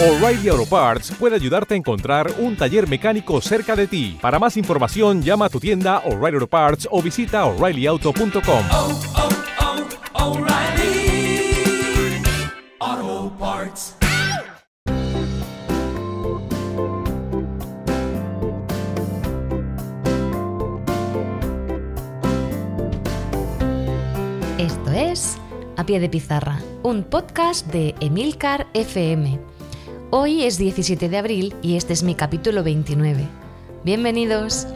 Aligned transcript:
O'Reilly 0.00 0.48
Auto 0.48 0.64
Parts 0.64 1.10
puede 1.18 1.34
ayudarte 1.34 1.74
a 1.74 1.76
encontrar 1.76 2.32
un 2.38 2.56
taller 2.56 2.88
mecánico 2.88 3.40
cerca 3.40 3.74
de 3.74 3.88
ti. 3.88 4.16
Para 4.20 4.38
más 4.38 4.56
información, 4.56 5.22
llama 5.24 5.46
a 5.46 5.48
tu 5.48 5.58
tienda 5.58 5.98
O'Reilly 6.04 6.36
Auto 6.36 6.46
Parts 6.46 6.86
o 6.88 7.02
visita 7.02 7.44
oreillyauto.com. 7.46 8.64
oh, 8.70 9.00
oh, 12.80 13.32
Parts. 13.40 13.96
Esto 24.58 24.92
es 24.92 25.38
A 25.76 25.84
Pie 25.84 25.98
de 25.98 26.08
Pizarra, 26.08 26.60
un 26.84 27.02
podcast 27.02 27.66
de 27.66 27.96
Emilcar 27.98 28.68
FM. 28.74 29.57
Hoy 30.10 30.44
es 30.44 30.56
17 30.56 31.10
de 31.10 31.18
abril 31.18 31.54
y 31.60 31.76
este 31.76 31.92
es 31.92 32.02
mi 32.02 32.14
capítulo 32.14 32.62
29. 32.62 33.28
Bienvenidos. 33.84 34.66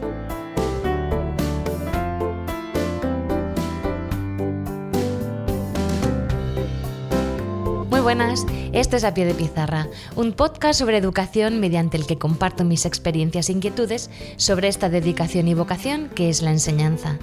Muy 7.88 8.01
buenas, 8.01 8.45
esto 8.74 8.97
es 8.97 9.05
A 9.05 9.15
Pie 9.15 9.24
de 9.24 9.33
Pizarra, 9.33 9.88
un 10.16 10.34
podcast 10.34 10.79
sobre 10.79 10.98
educación 10.98 11.60
mediante 11.60 11.96
el 11.96 12.07
que 12.07 12.19
comparto 12.19 12.65
mis 12.65 12.85
experiencias 12.85 13.49
e 13.49 13.52
inquietudes 13.52 14.10
sobre 14.37 14.69
esta 14.69 14.91
dedicación 14.91 15.49
y 15.49 15.55
vocación 15.55 16.10
que 16.15 16.29
es 16.29 16.43
la 16.43 16.51
enseñanza. 16.51 17.19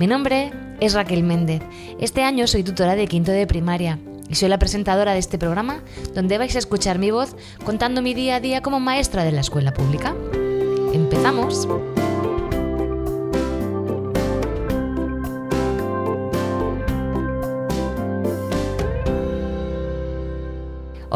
Mi 0.00 0.08
nombre 0.08 0.50
es 0.80 0.94
Raquel 0.94 1.22
Méndez. 1.22 1.62
Este 2.00 2.24
año 2.24 2.48
soy 2.48 2.64
tutora 2.64 2.96
de 2.96 3.06
quinto 3.06 3.30
de 3.30 3.46
primaria 3.46 4.00
y 4.28 4.34
soy 4.34 4.48
la 4.48 4.58
presentadora 4.58 5.12
de 5.12 5.18
este 5.18 5.38
programa 5.38 5.82
donde 6.14 6.38
vais 6.38 6.54
a 6.56 6.58
escuchar 6.58 6.98
mi 6.98 7.10
voz 7.10 7.36
contando 7.64 8.02
mi 8.02 8.14
día 8.14 8.36
a 8.36 8.40
día 8.40 8.62
como 8.62 8.80
maestra 8.80 9.24
de 9.24 9.32
la 9.32 9.40
escuela 9.40 9.72
pública. 9.72 10.14
¡Empezamos! 10.92 11.68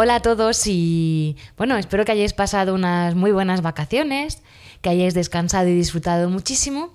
Hola 0.00 0.14
a 0.14 0.22
todos 0.22 0.64
y 0.68 1.36
bueno, 1.56 1.77
espero 1.77 2.05
que 2.05 2.12
hayáis 2.12 2.33
pasado 2.33 2.72
unas 2.72 3.16
muy 3.16 3.33
buenas 3.33 3.62
vacaciones, 3.62 4.44
que 4.80 4.90
hayáis 4.90 5.14
descansado 5.14 5.68
y 5.68 5.74
disfrutado 5.74 6.28
muchísimo 6.30 6.92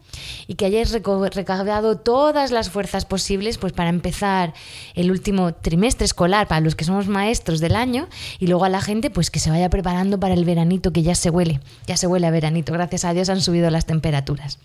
y 0.47 0.55
que 0.55 0.65
hayáis 0.65 0.91
recaudado 0.91 1.97
todas 1.97 2.51
las 2.51 2.69
fuerzas 2.69 3.05
posibles 3.05 3.57
pues 3.57 3.73
para 3.73 3.89
empezar 3.89 4.53
el 4.95 5.11
último 5.11 5.53
trimestre 5.53 6.05
escolar 6.05 6.47
para 6.47 6.61
los 6.61 6.75
que 6.75 6.85
somos 6.85 7.07
maestros 7.07 7.59
del 7.59 7.75
año 7.75 8.07
y 8.39 8.47
luego 8.47 8.65
a 8.65 8.69
la 8.69 8.81
gente 8.81 9.09
pues 9.09 9.29
que 9.29 9.39
se 9.39 9.49
vaya 9.49 9.69
preparando 9.69 10.19
para 10.19 10.33
el 10.33 10.45
veranito 10.45 10.93
que 10.93 11.03
ya 11.03 11.15
se 11.15 11.29
huele, 11.29 11.59
ya 11.87 11.97
se 11.97 12.07
huele 12.07 12.27
a 12.27 12.31
veranito, 12.31 12.73
gracias 12.73 13.05
a 13.05 13.13
Dios 13.13 13.29
han 13.29 13.41
subido 13.41 13.69
las 13.69 13.85
temperaturas. 13.85 14.59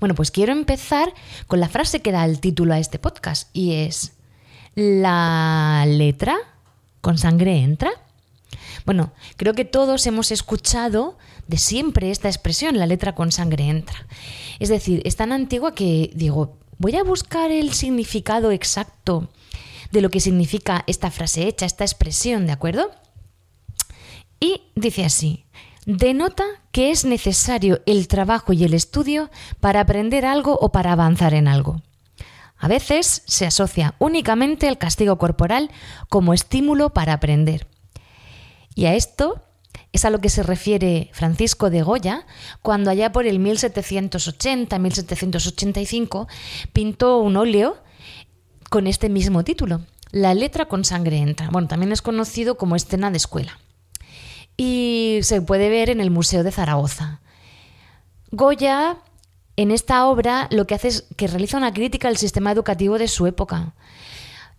Bueno, 0.00 0.14
pues 0.14 0.30
quiero 0.30 0.52
empezar 0.52 1.12
con 1.46 1.60
la 1.60 1.68
frase 1.68 2.00
que 2.00 2.12
da 2.12 2.24
el 2.24 2.40
título 2.40 2.74
a 2.74 2.78
este 2.78 2.98
podcast 2.98 3.50
y 3.52 3.74
es 3.74 4.12
la 4.74 5.84
letra 5.86 6.36
con 7.00 7.18
sangre 7.18 7.58
entra. 7.58 7.90
Bueno, 8.84 9.12
creo 9.36 9.54
que 9.54 9.64
todos 9.64 10.06
hemos 10.06 10.30
escuchado 10.30 11.18
de 11.46 11.58
siempre 11.58 12.10
esta 12.10 12.28
expresión, 12.28 12.78
la 12.78 12.86
letra 12.86 13.14
con 13.14 13.32
sangre 13.32 13.68
entra. 13.68 14.06
Es 14.58 14.68
decir, 14.68 15.02
es 15.04 15.16
tan 15.16 15.32
antigua 15.32 15.74
que 15.74 16.10
digo, 16.14 16.58
voy 16.78 16.96
a 16.96 17.04
buscar 17.04 17.50
el 17.50 17.72
significado 17.72 18.52
exacto 18.52 19.28
de 19.90 20.00
lo 20.00 20.10
que 20.10 20.20
significa 20.20 20.84
esta 20.86 21.10
frase 21.10 21.46
hecha, 21.48 21.66
esta 21.66 21.84
expresión, 21.84 22.46
¿de 22.46 22.52
acuerdo? 22.52 22.90
Y 24.40 24.62
dice 24.74 25.04
así, 25.04 25.44
denota 25.86 26.44
que 26.70 26.90
es 26.90 27.04
necesario 27.04 27.80
el 27.86 28.08
trabajo 28.08 28.52
y 28.52 28.64
el 28.64 28.74
estudio 28.74 29.30
para 29.60 29.80
aprender 29.80 30.26
algo 30.26 30.56
o 30.60 30.70
para 30.70 30.92
avanzar 30.92 31.34
en 31.34 31.48
algo. 31.48 31.82
A 32.58 32.68
veces 32.68 33.22
se 33.26 33.46
asocia 33.46 33.94
únicamente 33.98 34.68
el 34.68 34.78
castigo 34.78 35.16
corporal 35.16 35.70
como 36.08 36.34
estímulo 36.34 36.90
para 36.90 37.14
aprender. 37.14 37.66
Y 38.78 38.86
a 38.86 38.94
esto 38.94 39.42
es 39.92 40.04
a 40.04 40.10
lo 40.10 40.20
que 40.20 40.28
se 40.28 40.44
refiere 40.44 41.10
Francisco 41.12 41.68
de 41.68 41.82
Goya 41.82 42.24
cuando 42.62 42.92
allá 42.92 43.10
por 43.10 43.26
el 43.26 43.40
1780-1785 43.40 46.28
pintó 46.72 47.18
un 47.18 47.36
óleo 47.36 47.82
con 48.70 48.86
este 48.86 49.08
mismo 49.08 49.42
título, 49.42 49.80
La 50.12 50.32
letra 50.32 50.66
con 50.66 50.84
sangre 50.84 51.16
entra. 51.16 51.48
Bueno, 51.50 51.66
también 51.66 51.90
es 51.90 52.02
conocido 52.02 52.56
como 52.56 52.76
escena 52.76 53.10
de 53.10 53.16
escuela. 53.16 53.58
Y 54.56 55.18
se 55.22 55.42
puede 55.42 55.70
ver 55.70 55.90
en 55.90 56.00
el 56.00 56.12
Museo 56.12 56.44
de 56.44 56.52
Zaragoza. 56.52 57.20
Goya 58.30 58.98
en 59.56 59.72
esta 59.72 60.06
obra 60.06 60.46
lo 60.52 60.68
que 60.68 60.76
hace 60.76 60.86
es 60.86 61.04
que 61.16 61.26
realiza 61.26 61.56
una 61.56 61.74
crítica 61.74 62.06
al 62.06 62.16
sistema 62.16 62.52
educativo 62.52 62.96
de 62.96 63.08
su 63.08 63.26
época. 63.26 63.74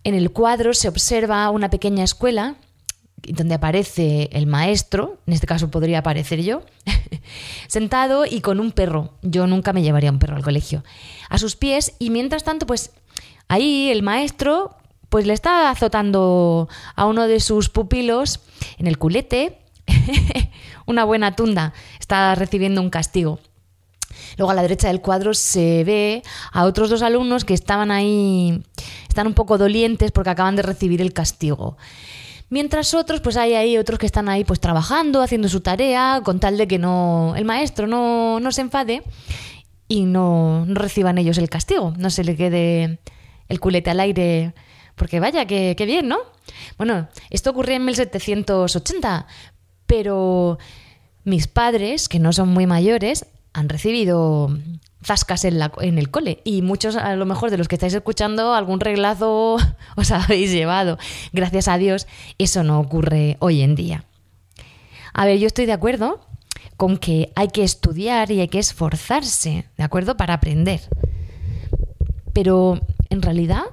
En 0.04 0.14
el 0.14 0.30
cuadro 0.30 0.74
se 0.74 0.88
observa 0.88 1.48
una 1.48 1.70
pequeña 1.70 2.04
escuela 2.04 2.56
donde 3.28 3.54
aparece 3.54 4.28
el 4.32 4.46
maestro, 4.46 5.18
en 5.26 5.34
este 5.34 5.46
caso 5.46 5.70
podría 5.70 5.98
aparecer 5.98 6.42
yo, 6.42 6.62
sentado 7.68 8.24
y 8.26 8.40
con 8.40 8.60
un 8.60 8.72
perro. 8.72 9.14
Yo 9.22 9.46
nunca 9.46 9.72
me 9.72 9.82
llevaría 9.82 10.10
un 10.10 10.18
perro 10.18 10.36
al 10.36 10.42
colegio. 10.42 10.84
A 11.28 11.38
sus 11.38 11.56
pies 11.56 11.94
y 11.98 12.10
mientras 12.10 12.44
tanto, 12.44 12.66
pues 12.66 12.92
ahí 13.48 13.90
el 13.90 14.02
maestro 14.02 14.76
pues 15.08 15.26
le 15.26 15.32
está 15.32 15.70
azotando 15.70 16.68
a 16.94 17.06
uno 17.06 17.26
de 17.26 17.40
sus 17.40 17.68
pupilos 17.68 18.40
en 18.78 18.86
el 18.86 18.96
culete 18.96 19.58
una 20.86 21.04
buena 21.04 21.34
tunda. 21.36 21.72
Está 21.98 22.34
recibiendo 22.34 22.80
un 22.80 22.90
castigo. 22.90 23.40
Luego 24.36 24.50
a 24.50 24.54
la 24.54 24.62
derecha 24.62 24.88
del 24.88 25.00
cuadro 25.00 25.34
se 25.34 25.84
ve 25.84 26.22
a 26.52 26.64
otros 26.64 26.90
dos 26.90 27.02
alumnos 27.02 27.44
que 27.44 27.54
estaban 27.54 27.90
ahí, 27.90 28.62
están 29.08 29.26
un 29.26 29.34
poco 29.34 29.58
dolientes 29.58 30.12
porque 30.12 30.30
acaban 30.30 30.56
de 30.56 30.62
recibir 30.62 31.00
el 31.00 31.12
castigo. 31.12 31.76
Mientras 32.50 32.94
otros, 32.94 33.20
pues 33.20 33.36
hay 33.36 33.54
ahí 33.54 33.78
otros 33.78 33.98
que 33.98 34.06
están 34.06 34.28
ahí 34.28 34.42
pues 34.42 34.58
trabajando, 34.58 35.22
haciendo 35.22 35.48
su 35.48 35.60
tarea, 35.60 36.20
con 36.24 36.40
tal 36.40 36.58
de 36.58 36.66
que 36.66 36.78
no 36.78 37.34
el 37.36 37.44
maestro 37.44 37.86
no, 37.86 38.40
no 38.40 38.50
se 38.50 38.60
enfade 38.60 39.02
y 39.86 40.04
no, 40.04 40.66
no 40.66 40.74
reciban 40.74 41.18
ellos 41.18 41.38
el 41.38 41.48
castigo, 41.48 41.94
no 41.96 42.10
se 42.10 42.24
le 42.24 42.36
quede 42.36 42.98
el 43.48 43.60
culete 43.60 43.90
al 43.90 44.00
aire, 44.00 44.52
porque 44.96 45.20
vaya, 45.20 45.46
que, 45.46 45.74
que 45.76 45.86
bien, 45.86 46.08
¿no? 46.08 46.18
Bueno, 46.76 47.08
esto 47.30 47.50
ocurría 47.50 47.76
en 47.76 47.84
1780, 47.84 49.26
pero 49.86 50.58
mis 51.24 51.46
padres, 51.46 52.08
que 52.08 52.18
no 52.18 52.32
son 52.32 52.48
muy 52.48 52.66
mayores, 52.66 53.26
han 53.52 53.68
recibido 53.68 54.56
zascas 55.02 55.44
en, 55.44 55.58
el 55.98 56.10
cole 56.10 56.40
y 56.44 56.62
muchos 56.62 56.96
a 56.96 57.14
lo 57.16 57.26
mejor 57.26 57.50
de 57.50 57.58
los 57.58 57.68
que 57.68 57.76
estáis 57.76 57.94
escuchando 57.94 58.54
algún 58.54 58.80
reglazo 58.80 59.56
os 59.96 60.10
habéis 60.10 60.52
llevado. 60.52 60.98
Gracias 61.32 61.68
a 61.68 61.78
Dios 61.78 62.06
eso 62.38 62.62
no 62.62 62.80
ocurre 62.80 63.36
hoy 63.40 63.62
en 63.62 63.74
día. 63.74 64.04
A 65.12 65.24
ver, 65.24 65.38
yo 65.38 65.46
estoy 65.46 65.66
de 65.66 65.72
acuerdo 65.72 66.20
con 66.76 66.96
que 66.96 67.32
hay 67.34 67.48
que 67.48 67.62
estudiar 67.62 68.30
y 68.30 68.40
hay 68.40 68.48
que 68.48 68.58
esforzarse, 68.58 69.66
¿de 69.76 69.84
acuerdo? 69.84 70.16
Para 70.16 70.34
aprender. 70.34 70.80
Pero 72.32 72.80
en 73.10 73.22
realidad 73.22 73.64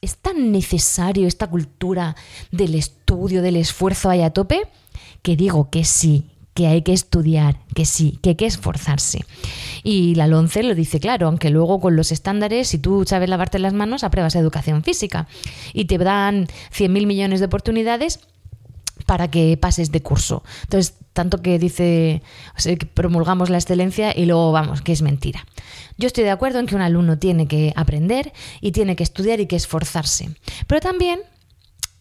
es 0.00 0.16
tan 0.16 0.52
necesario 0.52 1.26
esta 1.26 1.48
cultura 1.48 2.16
del 2.50 2.74
estudio, 2.74 3.42
del 3.42 3.56
esfuerzo 3.56 4.10
ahí 4.10 4.22
a 4.22 4.30
tope, 4.30 4.68
que 5.22 5.36
digo 5.36 5.70
que 5.70 5.84
sí, 5.84 6.30
que 6.58 6.66
hay 6.66 6.82
que 6.82 6.92
estudiar, 6.92 7.60
que 7.72 7.84
sí, 7.84 8.18
que 8.20 8.30
hay 8.30 8.34
que 8.34 8.46
esforzarse. 8.46 9.24
Y 9.84 10.16
la 10.16 10.26
LONCE 10.26 10.64
lo 10.64 10.74
dice 10.74 10.98
claro, 10.98 11.28
aunque 11.28 11.50
luego 11.50 11.78
con 11.78 11.94
los 11.94 12.10
estándares, 12.10 12.66
si 12.66 12.78
tú 12.78 13.04
sabes 13.06 13.28
lavarte 13.28 13.60
las 13.60 13.74
manos, 13.74 14.02
apruebas 14.02 14.34
educación 14.34 14.82
física 14.82 15.28
y 15.72 15.84
te 15.84 15.98
dan 15.98 16.48
100.000 16.76 17.06
millones 17.06 17.38
de 17.38 17.46
oportunidades 17.46 18.18
para 19.06 19.30
que 19.30 19.56
pases 19.56 19.92
de 19.92 20.02
curso. 20.02 20.42
Entonces, 20.64 20.94
tanto 21.12 21.42
que 21.42 21.60
dice, 21.60 22.22
que 22.56 22.86
promulgamos 22.86 23.50
la 23.50 23.58
excelencia 23.58 24.12
y 24.18 24.26
luego 24.26 24.50
vamos, 24.50 24.82
que 24.82 24.90
es 24.90 25.00
mentira. 25.00 25.46
Yo 25.96 26.08
estoy 26.08 26.24
de 26.24 26.30
acuerdo 26.30 26.58
en 26.58 26.66
que 26.66 26.74
un 26.74 26.82
alumno 26.82 27.20
tiene 27.20 27.46
que 27.46 27.72
aprender 27.76 28.32
y 28.60 28.72
tiene 28.72 28.96
que 28.96 29.04
estudiar 29.04 29.38
y 29.38 29.46
que 29.46 29.54
esforzarse. 29.54 30.30
Pero 30.66 30.80
también, 30.80 31.20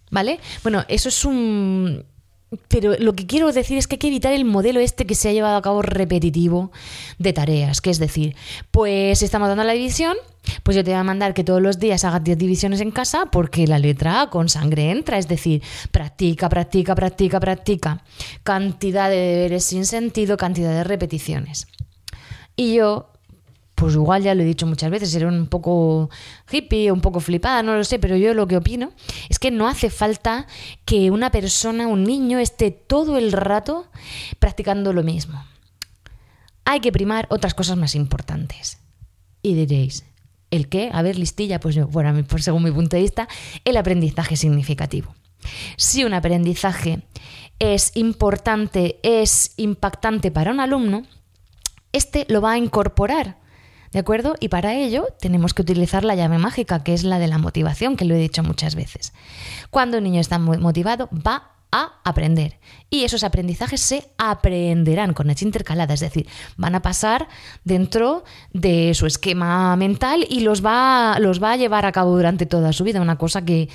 ¿vale? 0.10 0.40
Bueno, 0.64 0.84
eso 0.88 1.10
es 1.10 1.26
un... 1.26 2.06
Pero 2.70 2.96
lo 2.98 3.14
que 3.14 3.28
quiero 3.28 3.52
decir 3.52 3.78
es 3.78 3.88
que 3.88 3.96
hay 3.96 4.00
que 4.00 4.08
evitar 4.08 4.32
el 4.32 4.46
modelo 4.46 4.80
este 4.80 5.06
que 5.06 5.16
se 5.16 5.28
ha 5.28 5.34
llevado 5.34 5.58
a 5.58 5.62
cabo 5.62 5.82
repetitivo 5.82 6.72
de 7.20 7.34
tareas, 7.34 7.82
que 7.82 7.90
es 7.90 8.00
decir, 8.00 8.36
pues 8.72 9.22
estamos 9.22 9.50
dando 9.50 9.66
la 9.66 9.74
división, 9.74 10.16
pues 10.64 10.78
yo 10.78 10.84
te 10.84 10.92
voy 10.92 11.00
a 11.00 11.04
mandar 11.04 11.34
que 11.34 11.44
todos 11.44 11.62
los 11.62 11.78
días 11.78 12.06
hagas 12.06 12.24
10 12.24 12.38
divisiones 12.38 12.80
en 12.80 12.92
casa 12.92 13.26
porque 13.32 13.68
la 13.68 13.80
letra 13.80 14.22
A 14.22 14.30
con 14.30 14.48
sangre 14.48 14.92
entra, 14.92 15.18
es 15.18 15.28
decir, 15.28 15.62
practica, 15.92 16.48
practica, 16.48 16.96
practica, 16.96 17.40
practica. 17.42 18.04
Cantidad 18.44 19.10
de 19.10 19.18
deberes 19.18 19.66
sin 19.66 19.86
sentido, 19.86 20.38
cantidad 20.38 20.72
de 20.72 20.86
repeticiones. 20.86 21.68
Y 22.56 22.76
yo 22.76 23.12
pues 23.78 23.94
igual 23.94 24.24
ya 24.24 24.34
lo 24.34 24.42
he 24.42 24.46
dicho 24.46 24.66
muchas 24.66 24.90
veces, 24.90 25.14
era 25.14 25.28
un 25.28 25.46
poco 25.46 26.10
hippie, 26.52 26.92
un 26.92 27.00
poco 27.00 27.20
flipada, 27.20 27.62
no 27.62 27.76
lo 27.76 27.84
sé, 27.84 28.00
pero 28.00 28.18
yo 28.18 28.34
lo 28.34 28.48
que 28.48 28.58
opino 28.58 28.92
es 29.30 29.38
que 29.38 29.52
no 29.52 29.68
hace 29.68 29.92
falta 29.92 30.48
que 30.84 31.12
una 31.12 31.30
persona, 31.30 31.86
un 31.86 32.04
niño, 32.04 32.40
esté 32.40 32.72
todo 32.72 33.20
el 33.20 33.32
rato 33.32 33.86
practicando 34.40 34.94
lo 34.94 35.04
mismo. 35.04 35.46
Hay 36.66 36.80
que 36.80 36.92
primar 36.92 37.28
otras 37.30 37.54
cosas 37.54 37.78
más 37.78 37.94
importantes. 37.94 38.80
Y 39.44 39.54
diréis, 39.54 40.06
¿el 40.50 40.70
qué? 40.70 40.90
A 40.92 41.04
ver, 41.04 41.20
listilla, 41.20 41.60
pues 41.60 41.78
bueno, 41.86 42.26
por 42.26 42.42
según 42.42 42.64
mi 42.64 42.72
punto 42.72 42.96
de 42.96 43.04
vista, 43.04 43.28
el 43.64 43.78
aprendizaje 43.78 44.38
significativo. 44.38 45.14
Si 45.76 46.04
un 46.04 46.16
aprendizaje 46.16 47.04
es 47.60 47.92
importante, 47.94 49.00
es 49.04 49.54
impactante 49.56 50.32
para 50.32 50.50
un 50.50 50.62
alumno, 50.62 51.04
este 51.92 52.26
lo 52.28 52.42
va 52.42 52.54
a 52.54 52.58
incorporar 52.58 53.38
¿De 53.98 54.02
acuerdo? 54.02 54.36
Y 54.40 54.50
para 54.50 54.76
ello 54.76 55.08
tenemos 55.20 55.56
que 55.56 55.64
utilizar 55.64 56.04
la 56.04 56.14
llave 56.14 56.38
mágica, 56.38 56.84
que 56.84 56.94
es 56.94 57.04
la 57.04 57.18
de 57.18 57.28
la 57.28 57.40
motivación, 57.40 57.98
que 57.98 58.06
lo 58.06 58.14
he 58.14 58.20
dicho 58.20 58.44
muchas 58.44 58.76
veces. 58.76 59.12
Cuando 59.72 59.98
un 59.98 60.04
niño 60.04 60.22
está 60.22 60.38
motivado, 60.38 61.10
va 61.12 61.54
a 61.72 61.94
aprender. 62.04 62.60
Y 62.92 63.06
esos 63.06 63.24
aprendizajes 63.24 63.82
se 63.82 64.08
aprenderán 64.20 65.16
con 65.16 65.32
H 65.32 65.44
intercalada, 65.44 65.96
es 65.96 66.02
decir, 66.02 66.28
van 66.58 66.76
a 66.76 66.84
pasar 66.84 67.28
dentro 67.64 68.24
de 68.54 68.94
su 68.94 69.08
esquema 69.08 69.76
mental 69.78 70.28
y 70.30 70.42
los 70.42 70.64
va, 70.64 71.18
los 71.20 71.42
va 71.42 71.54
a 71.54 71.58
llevar 71.58 71.88
a 71.88 71.92
cabo 71.92 72.16
durante 72.16 72.46
toda 72.46 72.74
su 72.74 72.84
vida, 72.84 73.02
una 73.02 73.18
cosa 73.18 73.46
que 73.46 73.68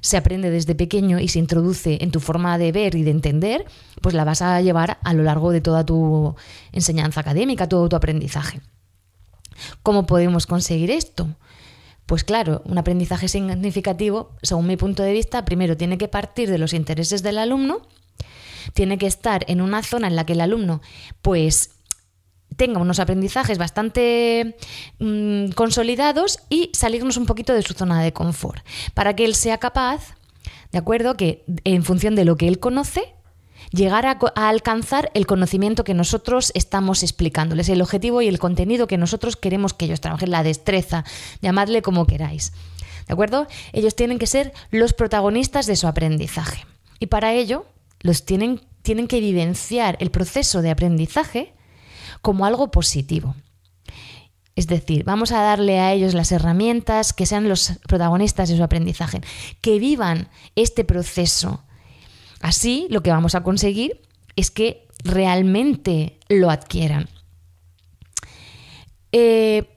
se 0.00 0.16
aprende 0.16 0.50
desde 0.50 0.74
pequeño 0.74 1.20
y 1.20 1.28
se 1.28 1.38
introduce 1.38 1.98
en 2.00 2.10
tu 2.10 2.18
forma 2.18 2.58
de 2.58 2.72
ver 2.72 2.96
y 2.96 3.04
de 3.04 3.12
entender, 3.12 3.66
pues 4.02 4.16
la 4.16 4.24
vas 4.24 4.42
a 4.42 4.60
llevar 4.62 4.98
a 5.04 5.14
lo 5.14 5.22
largo 5.22 5.52
de 5.52 5.60
toda 5.60 5.86
tu 5.86 6.34
enseñanza 6.72 7.20
académica, 7.20 7.68
todo 7.68 7.88
tu 7.88 7.94
aprendizaje. 7.94 8.60
¿Cómo 9.82 10.06
podemos 10.06 10.46
conseguir 10.46 10.90
esto? 10.90 11.28
Pues 12.06 12.24
claro, 12.24 12.62
un 12.64 12.76
aprendizaje 12.76 13.28
significativo, 13.28 14.32
según 14.42 14.66
mi 14.66 14.76
punto 14.76 15.02
de 15.02 15.12
vista, 15.12 15.44
primero 15.44 15.76
tiene 15.76 15.96
que 15.96 16.08
partir 16.08 16.50
de 16.50 16.58
los 16.58 16.72
intereses 16.72 17.22
del 17.22 17.38
alumno, 17.38 17.82
tiene 18.74 18.98
que 18.98 19.06
estar 19.06 19.44
en 19.48 19.60
una 19.60 19.82
zona 19.82 20.08
en 20.08 20.16
la 20.16 20.26
que 20.26 20.32
el 20.32 20.40
alumno 20.40 20.80
pues 21.22 21.70
tenga 22.56 22.80
unos 22.80 22.98
aprendizajes 22.98 23.58
bastante 23.58 24.56
mm, 24.98 25.50
consolidados 25.50 26.40
y 26.48 26.70
salirnos 26.74 27.16
un 27.16 27.26
poquito 27.26 27.54
de 27.54 27.62
su 27.62 27.74
zona 27.74 28.02
de 28.02 28.12
confort, 28.12 28.64
para 28.94 29.14
que 29.14 29.24
él 29.24 29.34
sea 29.34 29.58
capaz, 29.58 30.16
¿de 30.72 30.78
acuerdo? 30.78 31.16
Que 31.16 31.44
en 31.64 31.84
función 31.84 32.16
de 32.16 32.24
lo 32.24 32.36
que 32.36 32.48
él 32.48 32.58
conoce, 32.58 33.14
llegar 33.70 34.06
a, 34.06 34.18
alcanzar 34.48 35.10
el 35.14 35.26
conocimiento 35.26 35.84
que 35.84 35.94
nosotros 35.94 36.52
estamos 36.54 37.02
explicándoles, 37.02 37.68
el 37.68 37.82
objetivo 37.82 38.22
y 38.22 38.28
el 38.28 38.38
contenido 38.38 38.86
que 38.86 38.98
nosotros 38.98 39.36
queremos 39.36 39.74
que 39.74 39.86
ellos 39.86 40.00
trabajen, 40.00 40.30
la 40.30 40.42
destreza, 40.42 41.04
llamadle 41.40 41.82
como 41.82 42.06
queráis. 42.06 42.52
¿De 43.06 43.12
acuerdo? 43.12 43.46
Ellos 43.72 43.96
tienen 43.96 44.18
que 44.18 44.26
ser 44.26 44.52
los 44.70 44.92
protagonistas 44.92 45.66
de 45.66 45.76
su 45.76 45.86
aprendizaje. 45.86 46.64
Y 46.98 47.06
para 47.06 47.32
ello, 47.32 47.66
los 48.00 48.24
tienen, 48.24 48.60
tienen 48.82 49.08
que 49.08 49.20
vivenciar 49.20 49.96
el 50.00 50.10
proceso 50.10 50.62
de 50.62 50.70
aprendizaje 50.70 51.54
como 52.22 52.44
algo 52.44 52.70
positivo. 52.70 53.34
Es 54.56 54.66
decir, 54.66 55.04
vamos 55.04 55.32
a 55.32 55.42
darle 55.42 55.80
a 55.80 55.92
ellos 55.92 56.12
las 56.12 56.32
herramientas 56.32 57.12
que 57.12 57.24
sean 57.24 57.48
los 57.48 57.72
protagonistas 57.88 58.48
de 58.48 58.56
su 58.56 58.62
aprendizaje, 58.62 59.22
que 59.60 59.78
vivan 59.78 60.28
este 60.54 60.84
proceso 60.84 61.64
Así 62.40 62.86
lo 62.90 63.02
que 63.02 63.10
vamos 63.10 63.34
a 63.34 63.42
conseguir 63.42 64.00
es 64.36 64.50
que 64.50 64.86
realmente 65.04 66.18
lo 66.28 66.50
adquieran. 66.50 67.08
Eh, 69.12 69.68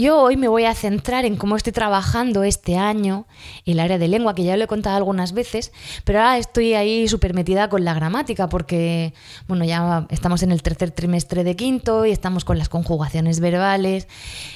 yo 0.00 0.20
hoy 0.20 0.36
me 0.36 0.48
voy 0.48 0.64
a 0.64 0.74
centrar 0.74 1.24
en 1.24 1.36
cómo 1.36 1.56
estoy 1.56 1.72
trabajando 1.72 2.42
este 2.42 2.76
año 2.76 3.26
el 3.66 3.80
área 3.80 3.98
de 3.98 4.08
lengua, 4.08 4.34
que 4.34 4.44
ya 4.44 4.56
lo 4.56 4.64
he 4.64 4.66
contado 4.66 4.96
algunas 4.96 5.32
veces, 5.32 5.72
pero 6.04 6.20
ahora 6.20 6.38
estoy 6.38 6.74
ahí 6.74 7.06
súper 7.08 7.34
metida 7.34 7.68
con 7.68 7.84
la 7.84 7.94
gramática, 7.94 8.48
porque, 8.48 9.12
bueno, 9.46 9.64
ya 9.64 10.06
estamos 10.10 10.42
en 10.42 10.52
el 10.52 10.62
tercer 10.62 10.90
trimestre 10.90 11.44
de 11.44 11.56
quinto 11.56 12.06
y 12.06 12.10
estamos 12.10 12.44
con 12.44 12.58
las 12.58 12.68
conjugaciones 12.68 13.40
verbales, 13.40 14.08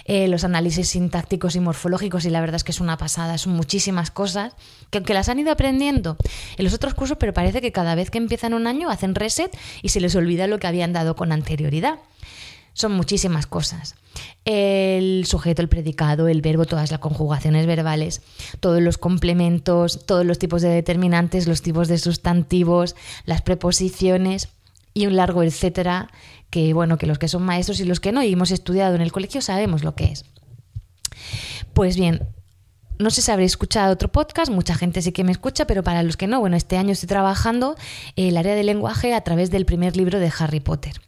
eh, 0.06 0.29
los 0.29 0.44
análisis 0.44 0.88
sintácticos 0.88 1.56
y 1.56 1.61
morfológicos, 1.61 2.25
y 2.25 2.31
la 2.31 2.40
verdad 2.40 2.56
es 2.56 2.64
que 2.64 2.73
es 2.73 2.81
una 2.81 2.97
pasada, 2.97 3.38
son 3.38 3.55
muchísimas 3.55 4.11
cosas, 4.11 4.55
que 4.90 4.99
aunque 4.99 5.14
las 5.14 5.29
han 5.29 5.38
ido 5.38 5.52
aprendiendo 5.52 6.17
en 6.56 6.64
los 6.64 6.75
otros 6.75 6.94
cursos, 6.94 7.19
pero 7.20 7.32
parece 7.35 7.61
que 7.61 7.73
cada 7.73 7.94
vez 7.94 8.11
que 8.11 8.19
empiezan 8.19 8.55
un 8.55 8.67
año 8.67 8.88
hacen 8.88 9.14
reset 9.14 9.56
y 9.82 9.90
se 9.90 10.00
les 10.00 10.14
olvida 10.14 10.47
lo 10.47 10.58
que 10.58 10.67
habían 10.67 10.93
dado 10.93 11.17
con 11.17 11.32
anterioridad. 11.32 11.99
Son 12.75 12.93
muchísimas 12.93 13.47
cosas 13.47 13.94
el 14.44 15.25
sujeto, 15.26 15.62
el 15.62 15.69
predicado, 15.69 16.29
el 16.29 16.43
verbo, 16.43 16.67
todas 16.67 16.91
las 16.91 17.00
conjugaciones 17.00 17.67
verbales, 17.67 18.23
todos 18.61 18.82
los 18.82 18.99
complementos, 18.99 20.05
todos 20.06 20.26
los 20.26 20.38
tipos 20.38 20.62
de 20.62 20.69
determinantes, 20.69 21.47
los 21.47 21.62
tipos 21.62 21.88
de 21.88 21.99
sustantivos, 21.99 22.94
las 23.25 23.43
preposiciones 23.43 24.49
y 24.93 25.06
un 25.06 25.17
largo 25.17 25.43
etcétera 25.43 26.11
que 26.50 26.73
bueno, 26.73 26.99
que 26.99 27.06
los 27.06 27.19
que 27.19 27.29
son 27.29 27.43
maestros 27.43 27.81
y 27.81 27.85
los 27.85 28.00
que 28.00 28.12
no 28.12 28.23
y 28.23 28.32
hemos 28.32 28.50
estudiado 28.50 28.94
en 28.94 29.00
el 29.00 29.12
colegio 29.12 29.41
sabemos 29.41 29.82
lo 29.82 29.94
que 29.94 30.12
es. 30.12 30.25
Pues 31.73 31.97
bien, 31.97 32.29
no 32.99 33.11
sé 33.11 33.23
si 33.23 33.31
habréis 33.31 33.53
escuchado 33.53 33.93
otro 33.93 34.12
podcast, 34.12 34.53
mucha 34.53 34.76
gente 34.76 35.03
sí 35.03 35.11
que 35.11 35.25
me 35.25 35.32
escucha, 35.32 35.67
pero 35.67 35.82
para 35.82 36.03
los 36.03 36.17
que 36.17 36.29
no, 36.29 36.38
bueno, 36.38 36.56
este 36.56 36.76
año 36.76 36.93
estoy 36.93 37.09
trabajando 37.09 37.76
el 38.15 38.37
área 38.37 38.55
de 38.55 38.62
lenguaje 38.62 39.15
a 39.15 39.23
través 39.23 39.50
del 39.50 39.65
primer 39.65 39.97
libro 39.97 40.21
de 40.21 40.31
Harry 40.38 40.61
Potter 40.61 41.03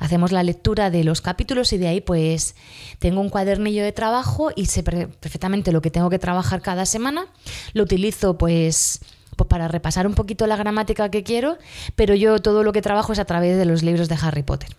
hacemos 0.00 0.32
la 0.32 0.42
lectura 0.42 0.90
de 0.90 1.04
los 1.04 1.20
capítulos 1.20 1.72
y 1.72 1.78
de 1.78 1.86
ahí 1.86 2.00
pues 2.00 2.56
tengo 2.98 3.20
un 3.20 3.28
cuadernillo 3.28 3.84
de 3.84 3.92
trabajo 3.92 4.50
y 4.56 4.66
sé 4.66 4.82
perfectamente 4.82 5.70
lo 5.70 5.80
que 5.80 5.90
tengo 5.90 6.10
que 6.10 6.18
trabajar 6.18 6.62
cada 6.62 6.86
semana. 6.86 7.26
Lo 7.74 7.84
utilizo 7.84 8.36
pues 8.36 9.00
pues 9.36 9.48
para 9.48 9.68
repasar 9.68 10.06
un 10.06 10.14
poquito 10.14 10.46
la 10.46 10.56
gramática 10.56 11.10
que 11.10 11.22
quiero, 11.22 11.56
pero 11.94 12.14
yo 12.14 12.40
todo 12.40 12.62
lo 12.62 12.72
que 12.72 12.82
trabajo 12.82 13.12
es 13.12 13.18
a 13.18 13.24
través 13.24 13.56
de 13.56 13.64
los 13.64 13.82
libros 13.82 14.08
de 14.08 14.18
Harry 14.20 14.42
Potter. 14.42 14.76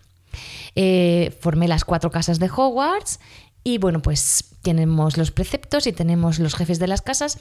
Eh, 0.76 1.36
formé 1.40 1.68
las 1.68 1.86
cuatro 1.86 2.12
casas 2.12 2.40
de 2.40 2.50
Hogwarts 2.50 3.20
y 3.64 3.78
bueno, 3.78 4.02
pues 4.02 4.46
tenemos 4.62 5.18
los 5.18 5.32
preceptos 5.32 5.88
y 5.88 5.94
tenemos 5.94 6.40
los 6.40 6.56
jefes 6.56 6.80
de 6.80 6.88
las 6.88 7.02
casas 7.02 7.40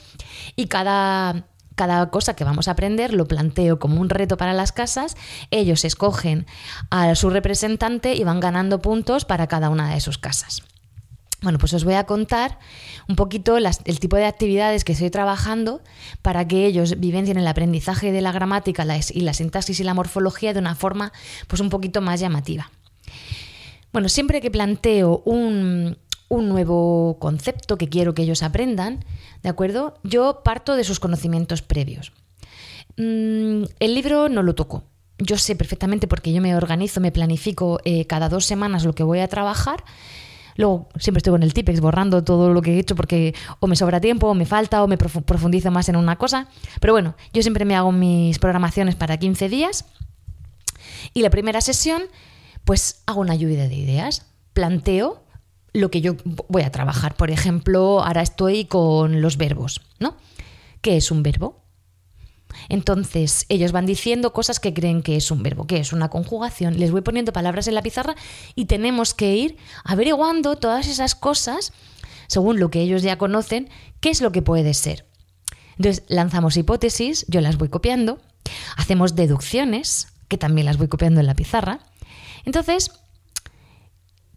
y 0.55 0.67
cada 0.67 1.45
cada 1.81 2.11
cosa 2.11 2.35
que 2.35 2.43
vamos 2.43 2.67
a 2.67 2.71
aprender 2.73 3.11
lo 3.11 3.27
planteo 3.27 3.79
como 3.79 3.99
un 3.99 4.09
reto 4.11 4.37
para 4.37 4.53
las 4.53 4.71
casas, 4.71 5.17
ellos 5.49 5.83
escogen 5.83 6.45
a 6.91 7.15
su 7.15 7.31
representante 7.31 8.13
y 8.13 8.23
van 8.23 8.39
ganando 8.39 8.83
puntos 8.83 9.25
para 9.25 9.47
cada 9.47 9.71
una 9.71 9.91
de 9.91 9.99
sus 9.99 10.19
casas. 10.19 10.61
Bueno, 11.41 11.57
pues 11.57 11.73
os 11.73 11.83
voy 11.83 11.95
a 11.95 12.03
contar 12.03 12.59
un 13.09 13.15
poquito 13.15 13.57
el 13.57 13.99
tipo 13.99 14.15
de 14.15 14.25
actividades 14.25 14.83
que 14.83 14.91
estoy 14.91 15.09
trabajando 15.09 15.81
para 16.21 16.47
que 16.47 16.67
ellos 16.67 16.99
vivencien 16.99 17.39
el 17.39 17.47
aprendizaje 17.47 18.11
de 18.11 18.21
la 18.21 18.31
gramática 18.31 18.85
y 19.11 19.21
la 19.21 19.33
sintaxis 19.33 19.79
y 19.79 19.83
la 19.83 19.95
morfología 19.95 20.53
de 20.53 20.59
una 20.59 20.75
forma 20.75 21.11
pues 21.47 21.61
un 21.61 21.71
poquito 21.71 21.99
más 21.99 22.19
llamativa. 22.19 22.69
Bueno, 23.91 24.07
siempre 24.07 24.39
que 24.39 24.51
planteo 24.51 25.23
un, 25.25 25.97
un 26.31 26.47
nuevo 26.47 27.17
concepto 27.19 27.77
que 27.77 27.89
quiero 27.89 28.13
que 28.13 28.21
ellos 28.21 28.41
aprendan, 28.41 29.03
¿de 29.43 29.49
acuerdo? 29.49 29.95
Yo 30.03 30.43
parto 30.45 30.77
de 30.77 30.85
sus 30.85 31.01
conocimientos 31.01 31.61
previos. 31.61 32.13
Mm, 32.95 33.63
el 33.79 33.93
libro 33.93 34.29
no 34.29 34.41
lo 34.41 34.55
toco. 34.55 34.85
Yo 35.17 35.37
sé 35.37 35.57
perfectamente 35.57 36.07
porque 36.07 36.31
yo 36.31 36.41
me 36.41 36.55
organizo, 36.55 37.01
me 37.01 37.11
planifico 37.11 37.81
eh, 37.83 38.07
cada 38.07 38.29
dos 38.29 38.45
semanas 38.45 38.85
lo 38.85 38.95
que 38.95 39.03
voy 39.03 39.19
a 39.19 39.27
trabajar. 39.27 39.83
Luego 40.55 40.87
siempre 40.97 41.17
estoy 41.17 41.31
con 41.31 41.43
el 41.43 41.53
Tipex 41.53 41.81
borrando 41.81 42.23
todo 42.23 42.53
lo 42.53 42.61
que 42.61 42.75
he 42.75 42.79
hecho 42.79 42.95
porque 42.95 43.35
o 43.59 43.67
me 43.67 43.75
sobra 43.75 43.99
tiempo, 43.99 44.27
o 44.27 44.33
me 44.33 44.45
falta, 44.45 44.83
o 44.83 44.87
me 44.87 44.97
profundizo 44.97 45.69
más 45.69 45.89
en 45.89 45.97
una 45.97 46.15
cosa. 46.15 46.47
Pero 46.79 46.93
bueno, 46.93 47.15
yo 47.33 47.41
siempre 47.41 47.65
me 47.65 47.75
hago 47.75 47.91
mis 47.91 48.39
programaciones 48.39 48.95
para 48.95 49.17
15 49.17 49.49
días. 49.49 49.83
Y 51.13 51.23
la 51.23 51.29
primera 51.29 51.59
sesión, 51.59 52.03
pues 52.63 53.03
hago 53.05 53.19
una 53.19 53.35
lluvia 53.35 53.67
de 53.67 53.75
ideas. 53.75 54.27
Planteo 54.53 55.23
lo 55.73 55.89
que 55.89 56.01
yo 56.01 56.15
voy 56.25 56.63
a 56.63 56.71
trabajar. 56.71 57.15
Por 57.15 57.31
ejemplo, 57.31 58.03
ahora 58.03 58.21
estoy 58.21 58.65
con 58.65 59.21
los 59.21 59.37
verbos, 59.37 59.81
¿no? 59.99 60.17
¿Qué 60.81 60.97
es 60.97 61.11
un 61.11 61.23
verbo? 61.23 61.61
Entonces, 62.69 63.45
ellos 63.49 63.71
van 63.71 63.85
diciendo 63.85 64.33
cosas 64.33 64.59
que 64.59 64.73
creen 64.73 65.01
que 65.01 65.15
es 65.15 65.31
un 65.31 65.43
verbo, 65.43 65.67
que 65.67 65.77
es 65.77 65.93
una 65.93 66.09
conjugación. 66.09 66.79
Les 66.79 66.91
voy 66.91 67.01
poniendo 67.01 67.33
palabras 67.33 67.67
en 67.67 67.75
la 67.75 67.81
pizarra 67.81 68.15
y 68.55 68.65
tenemos 68.65 69.13
que 69.13 69.35
ir 69.35 69.57
averiguando 69.83 70.55
todas 70.57 70.87
esas 70.87 71.15
cosas, 71.15 71.73
según 72.27 72.59
lo 72.59 72.69
que 72.69 72.81
ellos 72.81 73.03
ya 73.03 73.17
conocen, 73.17 73.69
qué 73.99 74.09
es 74.09 74.21
lo 74.21 74.31
que 74.31 74.41
puede 74.41 74.73
ser. 74.73 75.05
Entonces, 75.77 76.03
lanzamos 76.09 76.57
hipótesis, 76.57 77.25
yo 77.27 77.41
las 77.41 77.57
voy 77.57 77.69
copiando, 77.69 78.19
hacemos 78.75 79.15
deducciones, 79.15 80.07
que 80.27 80.37
también 80.37 80.65
las 80.65 80.77
voy 80.77 80.87
copiando 80.87 81.19
en 81.19 81.27
la 81.27 81.35
pizarra. 81.35 81.79
Entonces, 82.45 82.91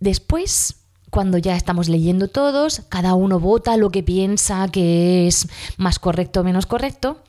después 0.01 0.84
cuando 1.15 1.39
ya 1.39 1.55
estamos 1.55 1.89
leyendo 1.89 2.27
todos, 2.27 2.83
cada 2.89 3.15
uno 3.15 3.39
vota 3.39 3.77
lo 3.77 3.91
que 3.91 4.03
piensa 4.03 4.67
que 4.67 5.29
es 5.29 5.47
más 5.77 6.01
correcto 6.01 6.41
o 6.41 6.45
menos 6.45 6.67
correcto. 6.67 7.23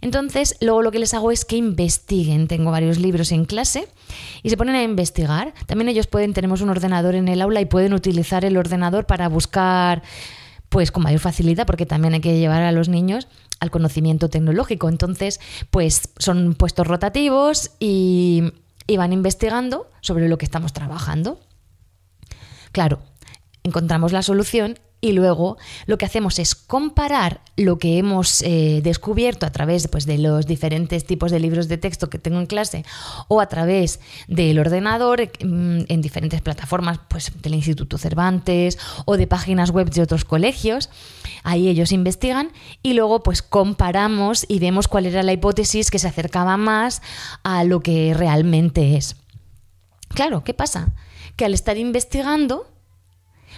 Entonces, 0.00 0.56
luego 0.62 0.80
lo 0.80 0.90
que 0.90 1.00
les 1.00 1.12
hago 1.12 1.30
es 1.30 1.44
que 1.44 1.56
investiguen. 1.56 2.48
Tengo 2.48 2.70
varios 2.70 2.98
libros 2.98 3.30
en 3.32 3.44
clase 3.44 3.88
y 4.42 4.48
se 4.48 4.56
ponen 4.56 4.74
a 4.74 4.82
investigar. 4.82 5.52
También 5.66 5.90
ellos 5.90 6.06
pueden, 6.06 6.32
tenemos 6.32 6.62
un 6.62 6.70
ordenador 6.70 7.14
en 7.14 7.28
el 7.28 7.42
aula 7.42 7.60
y 7.60 7.66
pueden 7.66 7.92
utilizar 7.92 8.46
el 8.46 8.56
ordenador 8.56 9.04
para 9.04 9.28
buscar 9.28 10.02
pues 10.70 10.90
con 10.90 11.02
mayor 11.02 11.20
facilidad, 11.20 11.66
porque 11.66 11.84
también 11.84 12.14
hay 12.14 12.20
que 12.22 12.38
llevar 12.38 12.62
a 12.62 12.72
los 12.72 12.88
niños 12.88 13.28
al 13.58 13.70
conocimiento 13.70 14.30
tecnológico. 14.30 14.88
Entonces, 14.88 15.40
pues 15.68 16.08
son 16.16 16.54
puestos 16.54 16.86
rotativos 16.86 17.72
y, 17.80 18.54
y 18.86 18.96
van 18.96 19.12
investigando 19.12 19.90
sobre 20.00 20.26
lo 20.26 20.38
que 20.38 20.46
estamos 20.46 20.72
trabajando. 20.72 21.38
Claro, 22.72 23.00
encontramos 23.64 24.12
la 24.12 24.22
solución 24.22 24.78
y 25.00 25.12
luego 25.12 25.56
lo 25.86 25.96
que 25.96 26.04
hacemos 26.04 26.38
es 26.38 26.54
comparar 26.54 27.40
lo 27.56 27.78
que 27.78 27.98
hemos 27.98 28.42
eh, 28.42 28.80
descubierto 28.82 29.46
a 29.46 29.50
través 29.50 29.88
pues, 29.88 30.04
de 30.04 30.18
los 30.18 30.46
diferentes 30.46 31.06
tipos 31.06 31.30
de 31.30 31.40
libros 31.40 31.68
de 31.68 31.78
texto 31.78 32.10
que 32.10 32.18
tengo 32.18 32.38
en 32.38 32.46
clase 32.46 32.84
o 33.28 33.40
a 33.40 33.46
través 33.46 34.00
del 34.28 34.58
ordenador 34.58 35.30
mm, 35.42 35.84
en 35.88 36.02
diferentes 36.02 36.42
plataformas 36.42 37.00
pues, 37.08 37.32
del 37.40 37.54
Instituto 37.54 37.96
Cervantes 37.96 38.78
o 39.06 39.16
de 39.16 39.26
páginas 39.26 39.70
web 39.70 39.90
de 39.90 40.02
otros 40.02 40.24
colegios. 40.24 40.90
Ahí 41.44 41.68
ellos 41.68 41.92
investigan 41.92 42.52
y 42.82 42.92
luego 42.92 43.22
pues 43.22 43.40
comparamos 43.40 44.44
y 44.48 44.58
vemos 44.58 44.86
cuál 44.86 45.06
era 45.06 45.22
la 45.22 45.32
hipótesis 45.32 45.90
que 45.90 45.98
se 45.98 46.08
acercaba 46.08 46.58
más 46.58 47.00
a 47.42 47.64
lo 47.64 47.80
que 47.80 48.12
realmente 48.14 48.96
es. 48.96 49.16
Claro, 50.08 50.44
¿qué 50.44 50.52
pasa? 50.52 50.92
Que 51.36 51.44
al 51.46 51.54
estar 51.54 51.78
investigando, 51.78 52.66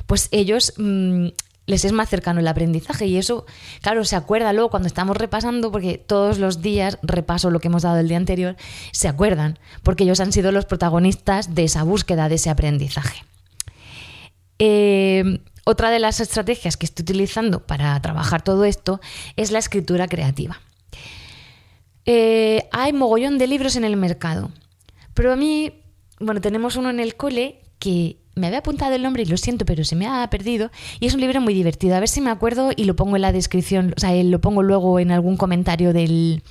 pues 0.07 0.29
ellos 0.31 0.75
mm, 0.77 1.29
les 1.67 1.85
es 1.85 1.93
más 1.93 2.09
cercano 2.09 2.41
el 2.41 2.49
aprendizaje 2.49 3.07
y 3.07 3.17
eso, 3.17 3.47
claro, 3.81 4.05
se 4.05 4.17
acuerda 4.17 4.53
luego 4.53 4.71
cuando 4.71 4.87
estamos 4.87 5.17
repasando, 5.17 5.71
porque 5.71 5.99
todos 5.99 6.39
los 6.39 6.61
días 6.61 6.99
repaso 7.03 7.51
lo 7.51 7.61
que 7.61 7.69
hemos 7.69 7.83
dado 7.83 7.99
el 7.99 8.09
día 8.09 8.17
anterior, 8.17 8.57
se 8.91 9.09
acuerdan, 9.09 9.59
porque 9.83 10.05
ellos 10.05 10.21
han 10.21 10.33
sido 10.33 10.53
los 10.53 10.67
protagonistas 10.67 11.55
de 11.55 11.65
esa 11.65 11.83
búsqueda, 11.85 12.29
de 12.29 12.35
ese 12.35 12.51
aprendizaje. 12.51 13.25
Eh, 14.59 15.41
otra 15.65 15.91
de 15.91 16.01
las 16.01 16.21
estrategias 16.21 16.77
que 16.77 16.87
estoy 16.87 17.05
utilizando 17.05 17.67
para 17.67 18.01
trabajar 18.03 18.43
todo 18.43 18.65
esto 18.65 19.01
es 19.37 19.53
la 19.53 19.61
escritura 19.61 20.09
creativa. 20.09 20.61
Eh, 22.05 22.69
hay 22.73 22.93
mogollón 22.93 23.39
de 23.39 23.47
libros 23.47 23.77
en 23.77 23.85
el 23.85 23.97
mercado, 23.97 24.51
pero 25.15 25.33
a 25.33 25.37
mí, 25.37 25.85
bueno, 26.19 26.41
tenemos 26.41 26.75
uno 26.75 26.91
en 26.91 26.99
el 26.99 27.15
cole 27.15 27.61
que 27.79 28.22
me 28.35 28.47
había 28.47 28.61
apuntado 28.61 28.95
el 28.95 29.03
nombre 29.03 29.23
y 29.23 29.27
lo 29.27 29.37
siento, 29.37 29.67
pero 29.67 29.85
se 29.85 29.97
me 29.97 30.07
ha 30.07 30.29
perdido. 30.31 30.71
Y 31.01 31.07
es 31.07 31.15
un 31.15 31.21
libro 31.21 31.41
muy 31.41 31.55
divertido. 31.55 31.97
A 31.97 32.01
ver 32.01 32.09
si 32.09 32.21
me 32.21 32.31
acuerdo 32.31 32.71
y 32.75 32.85
lo 32.85 32.97
pongo 32.97 33.17
en 33.17 33.23
la 33.23 33.33
descripción, 33.33 33.95
o 33.97 34.01
sea, 34.01 34.15
lo 34.23 34.41
pongo 34.41 34.63
luego 34.63 34.99
en 34.99 35.11
algún 35.11 35.37
comentario 35.37 35.93
del, 35.93 36.43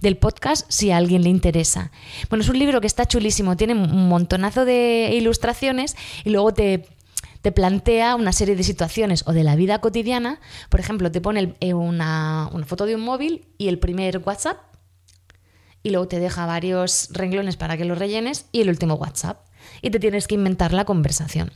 del 0.00 0.16
podcast 0.16 0.66
si 0.68 0.90
a 0.90 0.96
alguien 0.96 1.22
le 1.22 1.30
interesa. 1.30 1.92
Bueno, 2.28 2.42
es 2.42 2.48
un 2.48 2.58
libro 2.58 2.80
que 2.80 2.86
está 2.86 3.06
chulísimo, 3.06 3.56
tiene 3.56 3.74
un 3.74 4.08
montonazo 4.08 4.64
de 4.64 5.10
ilustraciones 5.12 5.96
y 6.24 6.30
luego 6.30 6.52
te, 6.52 6.86
te 7.40 7.52
plantea 7.52 8.16
una 8.16 8.32
serie 8.32 8.56
de 8.56 8.64
situaciones 8.64 9.22
o 9.26 9.32
de 9.32 9.44
la 9.44 9.54
vida 9.54 9.80
cotidiana. 9.80 10.40
Por 10.70 10.80
ejemplo, 10.80 11.12
te 11.12 11.20
pone 11.20 11.54
eh, 11.60 11.74
una, 11.74 12.50
una 12.52 12.66
foto 12.66 12.84
de 12.84 12.96
un 12.96 13.02
móvil 13.02 13.46
y 13.58 13.68
el 13.68 13.78
primer 13.78 14.18
WhatsApp 14.18 14.58
y 15.84 15.90
luego 15.90 16.08
te 16.08 16.20
deja 16.20 16.46
varios 16.46 17.08
renglones 17.12 17.56
para 17.56 17.76
que 17.76 17.84
los 17.84 17.98
rellenes 17.98 18.46
y 18.52 18.60
el 18.62 18.68
último 18.68 18.94
WhatsApp 18.94 19.46
y 19.82 19.90
te 19.90 20.00
tienes 20.00 20.26
que 20.26 20.36
inventar 20.36 20.72
la 20.72 20.86
conversación. 20.86 21.52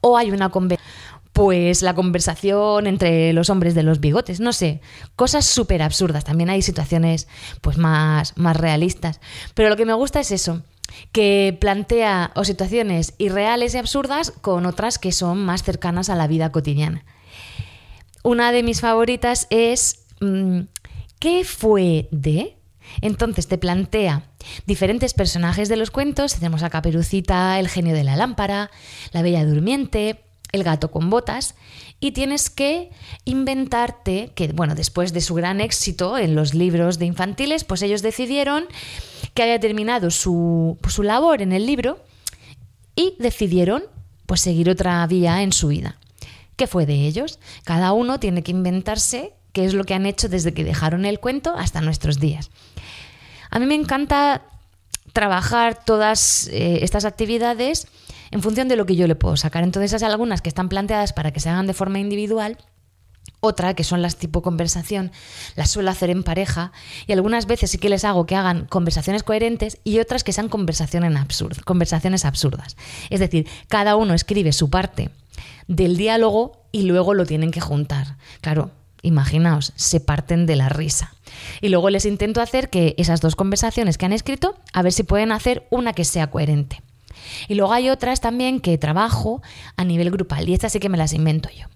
O 0.00 0.16
hay 0.16 0.30
una 0.30 0.48
conversación 0.50 0.84
pues 1.34 1.82
la 1.82 1.94
conversación 1.94 2.86
entre 2.86 3.32
los 3.32 3.50
hombres 3.50 3.74
de 3.74 3.82
los 3.82 3.98
bigotes, 3.98 4.38
no 4.38 4.52
sé, 4.52 4.80
cosas 5.16 5.44
súper 5.44 5.82
absurdas. 5.82 6.22
También 6.22 6.48
hay 6.48 6.62
situaciones 6.62 7.26
pues 7.60 7.76
más, 7.76 8.38
más 8.38 8.56
realistas. 8.56 9.18
Pero 9.52 9.68
lo 9.68 9.76
que 9.76 9.84
me 9.84 9.94
gusta 9.94 10.20
es 10.20 10.30
eso, 10.30 10.62
que 11.10 11.58
plantea 11.60 12.30
o 12.36 12.44
situaciones 12.44 13.14
irreales 13.18 13.74
y 13.74 13.78
absurdas 13.78 14.30
con 14.30 14.64
otras 14.64 15.00
que 15.00 15.10
son 15.10 15.44
más 15.44 15.64
cercanas 15.64 16.08
a 16.08 16.14
la 16.14 16.28
vida 16.28 16.52
cotidiana. 16.52 17.04
Una 18.22 18.52
de 18.52 18.62
mis 18.62 18.80
favoritas 18.80 19.48
es 19.50 20.06
mm, 20.20 20.60
¿qué 21.18 21.44
fue 21.44 22.06
de? 22.12 22.56
Entonces 23.00 23.48
te 23.48 23.58
plantea 23.58 24.22
diferentes 24.66 25.14
personajes 25.14 25.68
de 25.68 25.76
los 25.76 25.90
cuentos. 25.90 26.34
Tenemos 26.34 26.62
a 26.62 26.70
Caperucita, 26.70 27.58
el 27.58 27.68
genio 27.68 27.94
de 27.94 28.04
la 28.04 28.16
lámpara, 28.16 28.70
la 29.12 29.22
bella 29.22 29.44
durmiente, 29.44 30.24
el 30.52 30.64
gato 30.64 30.90
con 30.90 31.10
botas. 31.10 31.54
Y 32.00 32.12
tienes 32.12 32.50
que 32.50 32.90
inventarte 33.24 34.32
que, 34.34 34.48
bueno, 34.48 34.74
después 34.74 35.12
de 35.12 35.20
su 35.20 35.34
gran 35.34 35.60
éxito 35.60 36.18
en 36.18 36.34
los 36.34 36.54
libros 36.54 36.98
de 36.98 37.06
infantiles, 37.06 37.64
pues 37.64 37.82
ellos 37.82 38.02
decidieron 38.02 38.66
que 39.34 39.42
había 39.42 39.58
terminado 39.58 40.10
su, 40.10 40.78
su 40.88 41.02
labor 41.02 41.42
en 41.42 41.52
el 41.52 41.66
libro 41.66 42.04
y 42.94 43.14
decidieron 43.18 43.84
pues 44.26 44.40
seguir 44.40 44.70
otra 44.70 45.06
vía 45.06 45.42
en 45.42 45.52
su 45.52 45.68
vida. 45.68 45.98
¿Qué 46.56 46.66
fue 46.66 46.86
de 46.86 47.06
ellos? 47.06 47.40
Cada 47.64 47.92
uno 47.92 48.20
tiene 48.20 48.42
que 48.42 48.52
inventarse 48.52 49.34
qué 49.52 49.64
es 49.64 49.74
lo 49.74 49.84
que 49.84 49.94
han 49.94 50.06
hecho 50.06 50.28
desde 50.28 50.54
que 50.54 50.64
dejaron 50.64 51.04
el 51.04 51.20
cuento 51.20 51.54
hasta 51.56 51.80
nuestros 51.80 52.20
días. 52.20 52.50
A 53.54 53.60
mí 53.60 53.66
me 53.66 53.76
encanta 53.76 54.42
trabajar 55.12 55.78
todas 55.84 56.48
eh, 56.48 56.80
estas 56.82 57.04
actividades 57.04 57.86
en 58.32 58.42
función 58.42 58.66
de 58.66 58.74
lo 58.74 58.84
que 58.84 58.96
yo 58.96 59.06
le 59.06 59.14
puedo 59.14 59.36
sacar. 59.36 59.62
Entonces, 59.62 60.02
hay 60.02 60.10
algunas 60.10 60.42
que 60.42 60.48
están 60.48 60.68
planteadas 60.68 61.12
para 61.12 61.30
que 61.30 61.38
se 61.38 61.50
hagan 61.50 61.68
de 61.68 61.72
forma 61.72 62.00
individual. 62.00 62.58
Otra, 63.38 63.74
que 63.74 63.84
son 63.84 64.02
las 64.02 64.16
tipo 64.16 64.42
conversación, 64.42 65.12
las 65.54 65.70
suelo 65.70 65.90
hacer 65.90 66.10
en 66.10 66.24
pareja 66.24 66.72
y 67.06 67.12
algunas 67.12 67.46
veces 67.46 67.70
sí 67.70 67.78
que 67.78 67.88
les 67.88 68.04
hago 68.04 68.26
que 68.26 68.34
hagan 68.34 68.66
conversaciones 68.66 69.22
coherentes 69.22 69.78
y 69.84 70.00
otras 70.00 70.24
que 70.24 70.32
sean 70.32 70.48
conversaciones, 70.48 71.12
conversaciones 71.64 72.24
absurdas. 72.24 72.76
Es 73.08 73.20
decir, 73.20 73.46
cada 73.68 73.94
uno 73.94 74.14
escribe 74.14 74.52
su 74.52 74.68
parte 74.68 75.10
del 75.68 75.96
diálogo 75.96 76.64
y 76.72 76.82
luego 76.82 77.14
lo 77.14 77.24
tienen 77.24 77.52
que 77.52 77.60
juntar. 77.60 78.16
Claro, 78.40 78.72
imaginaos, 79.02 79.72
se 79.76 80.00
parten 80.00 80.46
de 80.46 80.56
la 80.56 80.70
risa. 80.70 81.13
Y 81.60 81.68
luego 81.68 81.90
les 81.90 82.04
intento 82.04 82.40
hacer 82.40 82.70
que 82.70 82.94
esas 82.98 83.20
dos 83.20 83.36
conversaciones 83.36 83.98
que 83.98 84.06
han 84.06 84.12
escrito, 84.12 84.56
a 84.72 84.82
ver 84.82 84.92
si 84.92 85.02
pueden 85.02 85.32
hacer 85.32 85.66
una 85.70 85.92
que 85.92 86.04
sea 86.04 86.30
coherente. 86.30 86.82
Y 87.48 87.54
luego 87.54 87.72
hay 87.72 87.90
otras 87.90 88.20
también 88.20 88.60
que 88.60 88.78
trabajo 88.78 89.42
a 89.76 89.84
nivel 89.84 90.10
grupal 90.10 90.48
y 90.48 90.54
estas 90.54 90.72
sí 90.72 90.80
que 90.80 90.88
me 90.88 90.98
las 90.98 91.12
invento 91.12 91.48
yo. 91.50 91.66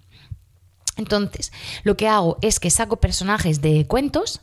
Entonces, 0.97 1.53
lo 1.83 1.95
que 1.95 2.09
hago 2.09 2.37
es 2.41 2.59
que 2.59 2.69
saco 2.69 2.97
personajes 2.97 3.61
de 3.61 3.87
cuentos 3.87 4.41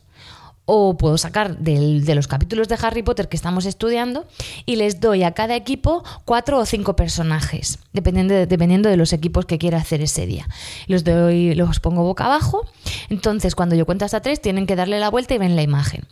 o 0.67 0.97
puedo 0.97 1.17
sacar 1.17 1.57
de 1.57 2.13
los 2.13 2.27
capítulos 2.27 2.67
de 2.67 2.77
Harry 2.81 3.01
Potter 3.01 3.29
que 3.29 3.37
estamos 3.37 3.65
estudiando 3.65 4.27
y 4.65 4.75
les 4.75 4.99
doy 4.99 5.23
a 5.23 5.31
cada 5.31 5.55
equipo 5.55 6.03
cuatro 6.25 6.59
o 6.59 6.65
cinco 6.65 6.95
personajes, 6.95 7.79
dependiendo 7.93 8.33
de, 8.33 8.47
dependiendo 8.47 8.89
de 8.89 8.97
los 8.97 9.13
equipos 9.13 9.45
que 9.45 9.57
quiera 9.57 9.77
hacer 9.77 10.01
ese 10.01 10.25
día. 10.25 10.47
Los, 10.87 11.05
doy, 11.05 11.55
los 11.55 11.79
pongo 11.79 12.03
boca 12.03 12.25
abajo, 12.25 12.65
entonces 13.09 13.55
cuando 13.55 13.75
yo 13.75 13.85
cuento 13.85 14.03
hasta 14.03 14.21
tres 14.21 14.41
tienen 14.41 14.67
que 14.67 14.75
darle 14.75 14.99
la 14.99 15.09
vuelta 15.09 15.33
y 15.33 15.37
ven 15.37 15.55
la 15.55 15.61
imagen. 15.61 16.05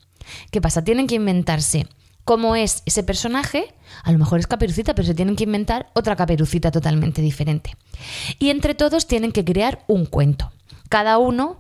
¿Qué 0.52 0.62
pasa? 0.62 0.86
Tienen 0.86 1.08
que 1.08 1.16
inventarse 1.16 1.88
cómo 2.24 2.56
es 2.56 2.82
ese 2.86 3.04
personaje, 3.04 3.74
a 4.04 4.12
lo 4.14 4.18
mejor 4.18 4.40
es 4.40 4.48
caperucita, 4.48 4.96
pero 4.96 5.06
se 5.06 5.14
tienen 5.14 5.36
que 5.36 5.44
inventar 5.44 5.92
otra 5.94 6.16
caperucita 6.16 6.72
totalmente 6.72 7.22
diferente. 7.22 7.76
Y 8.40 8.52
entre 8.52 8.74
todos 8.74 9.06
tienen 9.06 9.34
que 9.34 9.44
crear 9.44 9.84
un 9.88 10.06
cuento. 10.06 10.50
Cada 10.90 11.18
uno 11.18 11.58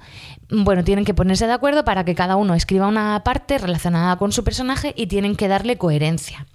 bueno, 0.49 0.83
tienen 0.83 1.05
que 1.05 1.13
ponerse 1.13 1.47
de 1.47 1.53
acuerdo 1.53 1.83
para 1.83 2.05
que 2.05 2.15
cada 2.15 2.35
uno 2.35 2.53
escriba 2.53 2.87
una 2.87 3.23
parte 3.23 3.57
relacionada 3.57 4.17
con 4.17 4.31
su 4.31 4.43
personaje 4.43 4.93
y 4.95 5.07
tienen 5.07 5.35
que 5.35 5.47
darle 5.47 5.77
coherencia. 5.77 6.45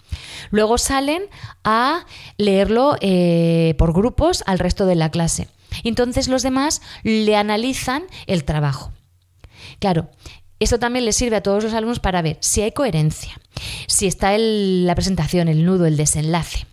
Luego 0.51 0.79
salen 0.79 1.23
a 1.65 2.07
leerlo 2.37 2.97
eh, 3.01 3.75
por 3.79 3.93
grupos 3.93 4.45
al 4.47 4.59
resto 4.59 4.87
de 4.87 4.95
la 4.95 5.11
clase. 5.11 5.49
Entonces 5.85 6.29
los 6.29 6.43
demás 6.43 6.83
le 7.03 7.37
analizan 7.37 8.05
el 8.27 8.45
trabajo. 8.45 8.93
Claro, 9.79 10.11
eso 10.59 10.79
también 10.79 11.05
les 11.05 11.17
sirve 11.17 11.37
a 11.37 11.43
todos 11.43 11.65
los 11.65 11.75
alumnos 11.75 12.01
para 12.01 12.23
ver 12.23 12.39
si 12.41 12.63
hay 12.63 12.73
coherencia, 12.73 13.41
si 13.87 14.07
está 14.07 14.37
la 14.37 14.95
presentación, 14.95 15.49
el 15.49 15.65
nudo, 15.65 15.87
el 15.87 15.97
desenlace 15.97 16.67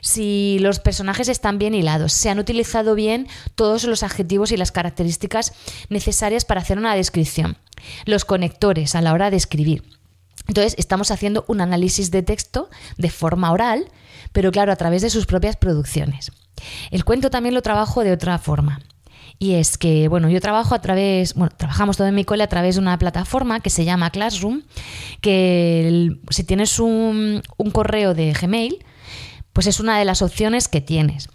si 0.00 0.58
los 0.60 0.80
personajes 0.80 1.28
están 1.28 1.58
bien 1.58 1.74
hilados, 1.74 2.12
se 2.12 2.30
han 2.30 2.38
utilizado 2.38 2.94
bien 2.94 3.28
todos 3.54 3.84
los 3.84 4.02
adjetivos 4.02 4.52
y 4.52 4.56
las 4.56 4.72
características 4.72 5.52
necesarias 5.88 6.44
para 6.44 6.60
hacer 6.60 6.78
una 6.78 6.94
descripción, 6.94 7.56
los 8.04 8.24
conectores 8.24 8.94
a 8.94 9.02
la 9.02 9.12
hora 9.12 9.30
de 9.30 9.36
escribir. 9.36 9.84
Entonces, 10.46 10.74
estamos 10.78 11.10
haciendo 11.10 11.44
un 11.46 11.60
análisis 11.60 12.10
de 12.10 12.22
texto 12.22 12.70
de 12.96 13.10
forma 13.10 13.52
oral, 13.52 13.90
pero 14.32 14.50
claro, 14.50 14.72
a 14.72 14.76
través 14.76 15.02
de 15.02 15.10
sus 15.10 15.26
propias 15.26 15.56
producciones. 15.56 16.32
El 16.90 17.04
cuento 17.04 17.30
también 17.30 17.54
lo 17.54 17.62
trabajo 17.62 18.02
de 18.02 18.12
otra 18.12 18.38
forma. 18.38 18.80
Y 19.38 19.54
es 19.54 19.78
que, 19.78 20.08
bueno, 20.08 20.28
yo 20.28 20.40
trabajo 20.40 20.74
a 20.74 20.80
través, 20.80 21.34
bueno, 21.34 21.54
trabajamos 21.56 21.96
todo 21.96 22.08
en 22.08 22.14
mi 22.14 22.24
cole 22.24 22.42
a 22.42 22.48
través 22.48 22.74
de 22.74 22.80
una 22.80 22.98
plataforma 22.98 23.60
que 23.60 23.70
se 23.70 23.84
llama 23.84 24.10
Classroom, 24.10 24.62
que 25.20 26.16
si 26.30 26.44
tienes 26.44 26.80
un, 26.80 27.42
un 27.56 27.70
correo 27.70 28.14
de 28.14 28.32
Gmail, 28.32 28.84
pues 29.52 29.66
es 29.66 29.80
una 29.80 29.98
de 29.98 30.04
las 30.04 30.22
opciones 30.22 30.68
que 30.68 30.80
tienes. 30.80 31.28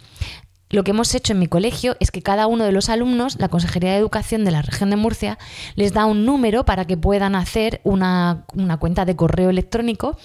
lo 0.70 0.82
que 0.82 0.90
hemos 0.90 1.14
hecho 1.14 1.32
en 1.34 1.38
mi 1.38 1.46
colegio 1.46 1.96
es 2.00 2.10
que 2.10 2.20
cada 2.22 2.48
uno 2.48 2.64
de 2.64 2.72
los 2.72 2.88
alumnos, 2.88 3.36
la 3.38 3.48
Consejería 3.48 3.92
de 3.92 3.98
Educación 3.98 4.44
de 4.44 4.50
la 4.50 4.60
región 4.62 4.90
de 4.90 4.96
Murcia, 4.96 5.38
les 5.76 5.92
da 5.92 6.04
un 6.04 6.24
número 6.26 6.64
para 6.64 6.84
que 6.84 6.96
puedan 6.96 7.36
hacer 7.36 7.80
una, 7.84 8.44
una 8.54 8.78
cuenta 8.78 9.04
de 9.04 9.14
correo 9.14 9.50
electrónico 9.50 10.16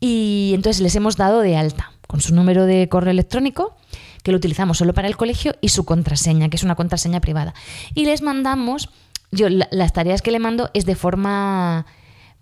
y 0.00 0.52
entonces 0.54 0.80
les 0.80 0.94
hemos 0.94 1.16
dado 1.16 1.40
de 1.40 1.56
alta 1.56 1.90
con 2.06 2.20
su 2.20 2.34
número 2.34 2.66
de 2.66 2.88
correo 2.88 3.10
electrónico 3.10 3.74
que 4.22 4.30
lo 4.30 4.36
utilizamos 4.38 4.78
solo 4.78 4.94
para 4.94 5.08
el 5.08 5.16
colegio 5.16 5.56
y 5.60 5.70
su 5.70 5.84
contraseña, 5.84 6.48
que 6.48 6.56
es 6.56 6.62
una 6.62 6.76
contraseña 6.76 7.20
privada. 7.20 7.52
Y 7.94 8.04
les 8.06 8.22
mandamos, 8.22 8.90
yo 9.32 9.48
la- 9.48 9.68
las 9.72 9.92
tareas 9.92 10.22
que 10.22 10.30
le 10.30 10.38
mando 10.38 10.70
es 10.72 10.86
de 10.86 10.94
forma 10.94 11.84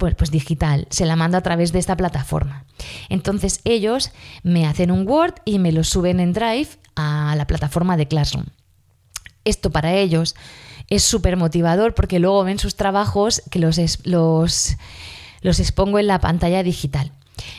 pues, 0.02 0.16
pues 0.16 0.32
digital, 0.32 0.88
se 0.90 1.06
la 1.06 1.14
mando 1.14 1.38
a 1.38 1.42
través 1.42 1.71
de 1.71 1.78
esta 1.78 1.97
plataforma. 1.97 2.64
Entonces 3.09 3.61
ellos 3.62 4.11
me 4.42 4.66
hacen 4.66 4.90
un 4.90 5.06
Word 5.06 5.35
y 5.44 5.61
me 5.61 5.71
lo 5.71 5.85
suben 5.85 6.18
en 6.18 6.32
Drive 6.32 6.71
a 6.97 7.37
la 7.37 7.47
plataforma 7.47 7.97
de 7.97 8.09
Classroom. 8.09 8.47
Esto 9.44 9.71
para 9.71 9.94
ellos 9.94 10.35
es 10.88 11.04
súper 11.04 11.37
motivador 11.37 11.94
porque 11.94 12.18
luego 12.18 12.42
ven 12.42 12.59
sus 12.59 12.75
trabajos 12.75 13.42
que 13.49 13.61
los, 13.61 13.78
los, 14.04 14.76
los 15.40 15.61
expongo 15.61 16.00
en 16.00 16.09
la 16.09 16.18
pantalla 16.18 16.64
digital. 16.64 17.12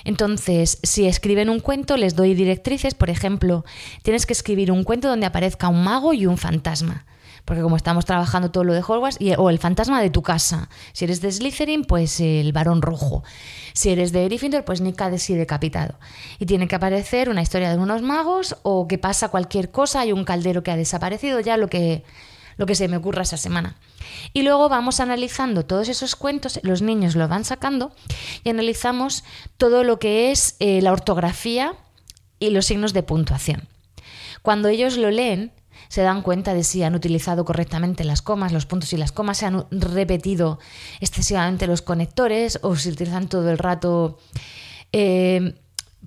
Entonces, 0.03 0.79
si 0.83 1.07
escriben 1.07 1.49
un 1.49 1.61
cuento, 1.61 1.95
les 1.95 2.13
doy 2.13 2.33
directrices. 2.33 2.93
Por 2.93 3.09
ejemplo, 3.09 3.63
tienes 4.01 4.25
que 4.25 4.33
escribir 4.33 4.69
un 4.69 4.83
cuento 4.83 5.07
donde 5.07 5.27
aparezca 5.27 5.69
un 5.69 5.81
mago 5.81 6.13
y 6.13 6.25
un 6.25 6.37
fantasma. 6.37 7.05
Porque 7.45 7.61
como 7.61 7.75
estamos 7.75 8.05
trabajando 8.05 8.51
todo 8.51 8.63
lo 8.63 8.73
de 8.73 8.79
Hogwarts, 8.79 9.17
y- 9.19 9.33
o 9.35 9.49
el 9.49 9.59
fantasma 9.59 10.01
de 10.01 10.09
tu 10.09 10.21
casa. 10.21 10.69
Si 10.93 11.03
eres 11.05 11.19
de 11.21 11.31
Slytherin, 11.31 11.83
pues 11.83 12.19
el 12.21 12.53
varón 12.53 12.81
rojo. 12.81 13.23
Si 13.73 13.89
eres 13.89 14.11
de 14.13 14.23
Gryffindor, 14.25 14.63
pues 14.63 14.79
Nick 14.79 14.95
Cadesi 14.95 15.33
decapitado. 15.35 15.95
Y 16.39 16.45
tiene 16.45 16.67
que 16.67 16.75
aparecer 16.75 17.29
una 17.29 17.41
historia 17.41 17.69
de 17.71 17.77
unos 17.77 18.01
magos 18.01 18.55
o 18.63 18.87
que 18.87 18.97
pasa 18.97 19.27
cualquier 19.29 19.71
cosa, 19.71 19.99
hay 20.01 20.13
un 20.13 20.23
caldero 20.23 20.63
que 20.63 20.71
ha 20.71 20.77
desaparecido, 20.77 21.39
ya 21.41 21.57
lo 21.57 21.67
que, 21.67 22.03
lo 22.55 22.65
que 22.65 22.75
se 22.75 22.87
me 22.87 22.97
ocurra 22.97 23.23
esa 23.23 23.35
semana. 23.37 23.75
Y 24.31 24.43
luego 24.43 24.69
vamos 24.69 24.99
analizando 25.01 25.65
todos 25.65 25.89
esos 25.89 26.15
cuentos, 26.15 26.59
los 26.63 26.81
niños 26.81 27.15
lo 27.15 27.27
van 27.27 27.43
sacando 27.45 27.91
y 28.43 28.49
analizamos 28.51 29.23
todo 29.57 29.83
lo 29.83 29.99
que 29.99 30.31
es 30.31 30.55
eh, 30.59 30.81
la 30.81 30.91
ortografía 30.93 31.73
y 32.39 32.51
los 32.51 32.65
signos 32.67 32.93
de 32.93 33.03
puntuación. 33.03 33.67
Cuando 34.41 34.67
ellos 34.67 34.97
lo 34.97 35.09
leen, 35.09 35.51
se 35.93 36.01
dan 36.01 36.23
cuenta 36.23 36.55
de 36.55 36.63
si 36.63 36.81
han 36.81 36.95
utilizado 36.95 37.45
correctamente 37.45 38.03
las 38.03 38.23
comas, 38.23 38.51
los 38.51 38.65
puntos 38.65 38.91
y 38.93 38.97
las 38.97 39.11
comas, 39.11 39.37
se 39.37 39.45
han 39.45 39.67
repetido 39.69 40.57
excesivamente 41.01 41.67
los 41.67 41.83
conectores 41.83 42.57
o 42.63 42.75
si 42.75 42.89
utilizan 42.89 43.29
todo 43.29 43.51
el 43.51 43.59
rato 43.59 44.17
eh, 44.91 45.53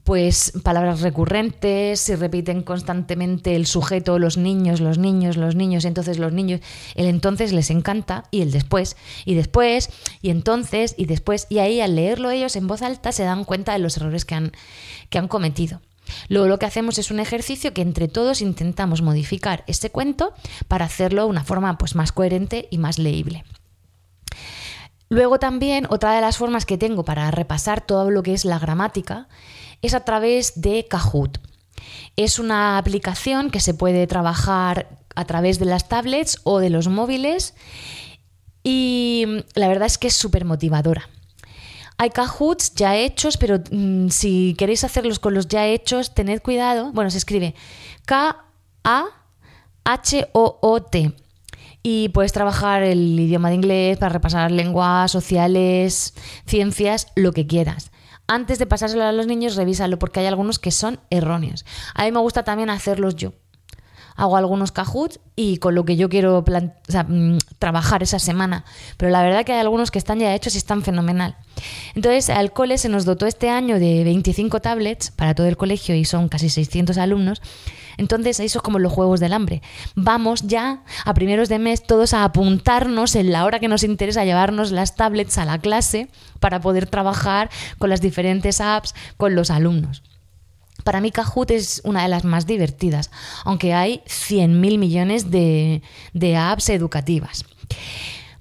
pues 0.02 0.54
palabras 0.64 1.02
recurrentes, 1.02 2.00
si 2.00 2.16
repiten 2.16 2.62
constantemente 2.62 3.54
el 3.54 3.64
sujeto, 3.66 4.18
los 4.18 4.36
niños, 4.36 4.80
los 4.80 4.98
niños, 4.98 5.36
los 5.36 5.54
niños, 5.54 5.84
entonces 5.84 6.18
los 6.18 6.32
niños, 6.32 6.62
el 6.96 7.06
entonces 7.06 7.52
les 7.52 7.70
encanta 7.70 8.24
y 8.32 8.40
el 8.40 8.50
después, 8.50 8.96
y 9.24 9.34
después, 9.34 9.90
y 10.20 10.30
entonces, 10.30 10.96
y 10.98 11.04
después, 11.04 11.46
y 11.48 11.58
ahí 11.58 11.80
al 11.80 11.94
leerlo 11.94 12.32
ellos 12.32 12.56
en 12.56 12.66
voz 12.66 12.82
alta 12.82 13.12
se 13.12 13.22
dan 13.22 13.44
cuenta 13.44 13.74
de 13.74 13.78
los 13.78 13.96
errores 13.98 14.24
que 14.24 14.34
han, 14.34 14.50
que 15.10 15.18
han 15.18 15.28
cometido. 15.28 15.80
Luego 16.28 16.48
lo 16.48 16.58
que 16.58 16.66
hacemos 16.66 16.98
es 16.98 17.10
un 17.10 17.20
ejercicio 17.20 17.72
que 17.74 17.82
entre 17.82 18.08
todos 18.08 18.40
intentamos 18.40 19.02
modificar 19.02 19.64
ese 19.66 19.90
cuento 19.90 20.32
para 20.68 20.84
hacerlo 20.84 21.22
de 21.22 21.30
una 21.30 21.44
forma 21.44 21.78
pues, 21.78 21.94
más 21.94 22.12
coherente 22.12 22.68
y 22.70 22.78
más 22.78 22.98
leíble. 22.98 23.44
Luego 25.08 25.38
también 25.38 25.86
otra 25.88 26.14
de 26.14 26.20
las 26.20 26.36
formas 26.36 26.66
que 26.66 26.78
tengo 26.78 27.04
para 27.04 27.30
repasar 27.30 27.80
todo 27.80 28.10
lo 28.10 28.22
que 28.22 28.34
es 28.34 28.44
la 28.44 28.58
gramática 28.58 29.28
es 29.82 29.94
a 29.94 30.04
través 30.04 30.60
de 30.60 30.86
Kahoot. 30.88 31.38
Es 32.16 32.38
una 32.38 32.78
aplicación 32.78 33.50
que 33.50 33.60
se 33.60 33.74
puede 33.74 34.06
trabajar 34.06 34.88
a 35.14 35.24
través 35.24 35.58
de 35.58 35.66
las 35.66 35.88
tablets 35.88 36.40
o 36.42 36.58
de 36.58 36.70
los 36.70 36.88
móviles 36.88 37.54
y 38.64 39.44
la 39.54 39.68
verdad 39.68 39.86
es 39.86 39.98
que 39.98 40.08
es 40.08 40.16
súper 40.16 40.44
motivadora. 40.44 41.08
Hay 41.98 42.10
Kahoots 42.10 42.74
ya 42.74 42.94
hechos, 42.96 43.36
pero 43.38 43.58
mm, 43.70 44.08
si 44.08 44.54
queréis 44.58 44.84
hacerlos 44.84 45.18
con 45.18 45.34
los 45.34 45.48
ya 45.48 45.66
hechos, 45.66 46.14
tened 46.14 46.42
cuidado. 46.42 46.92
Bueno, 46.92 47.10
se 47.10 47.18
escribe 47.18 47.54
K-A-H-O-O-T. 48.04 48.42
Y 51.82 52.08
puedes 52.08 52.32
trabajar 52.32 52.82
el 52.82 53.18
idioma 53.18 53.48
de 53.48 53.54
inglés 53.54 53.96
para 53.96 54.12
repasar 54.12 54.50
lenguas, 54.50 55.12
sociales, 55.12 56.14
ciencias, 56.44 57.06
lo 57.14 57.32
que 57.32 57.46
quieras. 57.46 57.92
Antes 58.26 58.58
de 58.58 58.66
pasárselo 58.66 59.04
a 59.04 59.12
los 59.12 59.28
niños, 59.28 59.54
revísalo 59.54 59.98
porque 59.98 60.18
hay 60.20 60.26
algunos 60.26 60.58
que 60.58 60.72
son 60.72 60.98
erróneos. 61.10 61.64
A 61.94 62.04
mí 62.04 62.10
me 62.10 62.18
gusta 62.18 62.42
también 62.42 62.70
hacerlos 62.70 63.14
yo 63.14 63.32
hago 64.16 64.36
algunos 64.36 64.72
Kahoots 64.72 65.20
y 65.36 65.58
con 65.58 65.74
lo 65.74 65.84
que 65.84 65.96
yo 65.96 66.08
quiero 66.08 66.42
mm, 66.42 67.38
trabajar 67.58 68.02
esa 68.02 68.18
semana. 68.18 68.64
Pero 68.96 69.10
la 69.10 69.22
verdad 69.22 69.44
que 69.44 69.52
hay 69.52 69.60
algunos 69.60 69.90
que 69.90 69.98
están 69.98 70.18
ya 70.18 70.34
hechos 70.34 70.54
y 70.54 70.58
están 70.58 70.82
fenomenal. 70.82 71.36
Entonces, 71.94 72.30
al 72.30 72.52
cole 72.52 72.78
se 72.78 72.88
nos 72.88 73.04
dotó 73.04 73.26
este 73.26 73.50
año 73.50 73.78
de 73.78 74.04
25 74.04 74.60
tablets 74.60 75.10
para 75.10 75.34
todo 75.34 75.46
el 75.46 75.56
colegio 75.56 75.94
y 75.94 76.04
son 76.04 76.28
casi 76.28 76.48
600 76.48 76.98
alumnos. 76.98 77.42
Entonces, 77.98 78.40
eso 78.40 78.58
es 78.58 78.62
como 78.62 78.78
los 78.78 78.92
juegos 78.92 79.20
del 79.20 79.32
hambre. 79.32 79.62
Vamos 79.94 80.42
ya 80.42 80.82
a 81.04 81.14
primeros 81.14 81.48
de 81.48 81.58
mes 81.58 81.82
todos 81.82 82.12
a 82.14 82.24
apuntarnos 82.24 83.14
en 83.14 83.32
la 83.32 83.44
hora 83.44 83.58
que 83.58 83.68
nos 83.68 83.84
interesa 83.84 84.24
llevarnos 84.24 84.70
las 84.70 84.96
tablets 84.96 85.38
a 85.38 85.44
la 85.44 85.58
clase 85.58 86.08
para 86.40 86.60
poder 86.60 86.86
trabajar 86.86 87.50
con 87.78 87.90
las 87.90 88.00
diferentes 88.00 88.60
apps 88.60 88.94
con 89.16 89.34
los 89.34 89.50
alumnos. 89.50 90.02
Para 90.86 91.00
mí 91.00 91.10
Kahoot 91.10 91.50
es 91.50 91.80
una 91.82 92.04
de 92.04 92.08
las 92.08 92.22
más 92.22 92.46
divertidas, 92.46 93.10
aunque 93.44 93.74
hay 93.74 94.02
100.000 94.06 94.78
millones 94.78 95.32
de, 95.32 95.82
apps 96.38 96.68
educativas. 96.68 97.44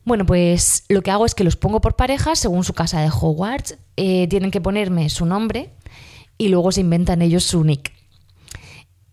Bueno, 0.04 0.28
pues 0.28 0.84
lo 0.88 1.02
que 1.02 1.10
hago 1.10 1.26
es 1.26 1.34
que 1.34 1.44
los 1.44 1.56
pongo 1.56 1.82
por 1.82 1.96
parejas 1.96 2.38
según 2.38 2.64
su 2.64 2.76
casa 2.76 3.02
de 3.02 3.10
Hogwarts. 3.10 3.80
Eh, 3.98 4.28
tienen 4.28 4.52
que 4.52 4.62
ponerme 4.62 5.10
su 5.10 5.26
nombre 5.26 5.72
y 6.38 6.50
luego 6.50 6.72
se 6.72 6.82
inventan 6.82 7.24
ellos 7.24 7.44
su 7.46 7.64
nick. 7.64 7.95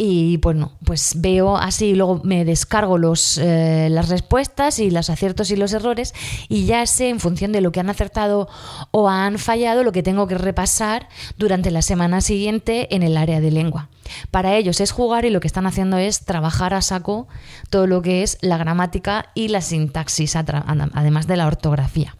Y 0.04 0.38
bueno, 0.38 0.72
pues 0.84 1.12
veo 1.18 1.56
así, 1.56 1.94
luego 1.94 2.20
me 2.24 2.44
descargo 2.44 2.98
los, 2.98 3.38
eh, 3.38 3.86
las 3.88 4.08
respuestas 4.08 4.80
y 4.80 4.90
los 4.90 5.08
aciertos 5.10 5.52
y 5.52 5.56
los 5.56 5.72
errores 5.72 6.12
y 6.48 6.66
ya 6.66 6.84
sé 6.86 7.08
en 7.08 7.20
función 7.20 7.52
de 7.52 7.60
lo 7.60 7.70
que 7.70 7.78
han 7.78 7.88
acertado 7.88 8.48
o 8.90 9.08
han 9.08 9.38
fallado 9.38 9.84
lo 9.84 9.92
que 9.92 10.02
tengo 10.02 10.26
que 10.26 10.36
repasar 10.36 11.08
durante 11.38 11.70
la 11.70 11.82
semana 11.82 12.20
siguiente 12.20 12.92
en 12.96 13.04
el 13.04 13.16
área 13.16 13.40
de 13.40 13.52
lengua. 13.52 13.90
Para 14.32 14.56
ellos 14.56 14.80
es 14.80 14.90
jugar 14.90 15.24
y 15.24 15.30
lo 15.30 15.38
que 15.38 15.46
están 15.46 15.68
haciendo 15.68 15.98
es 15.98 16.24
trabajar 16.24 16.74
a 16.74 16.82
saco 16.82 17.28
todo 17.70 17.86
lo 17.86 18.02
que 18.02 18.24
es 18.24 18.38
la 18.40 18.58
gramática 18.58 19.30
y 19.36 19.50
la 19.50 19.60
sintaxis, 19.60 20.34
además 20.34 21.28
de 21.28 21.36
la 21.36 21.46
ortografía 21.46 22.16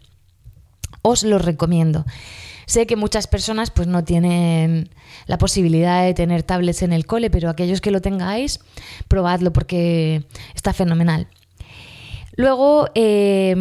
os 1.03 1.23
lo 1.23 1.37
recomiendo. 1.37 2.05
Sé 2.65 2.87
que 2.87 2.95
muchas 2.95 3.27
personas 3.27 3.71
pues 3.71 3.87
no 3.87 4.03
tienen 4.03 4.89
la 5.25 5.37
posibilidad 5.37 6.03
de 6.03 6.13
tener 6.13 6.43
tablets 6.43 6.81
en 6.81 6.93
el 6.93 7.05
cole, 7.05 7.29
pero 7.29 7.49
aquellos 7.49 7.81
que 7.81 7.91
lo 7.91 8.01
tengáis, 8.01 8.59
probadlo 9.07 9.53
porque 9.53 10.25
está 10.55 10.73
fenomenal. 10.73 11.27
Luego, 12.35 12.89
eh, 12.95 13.55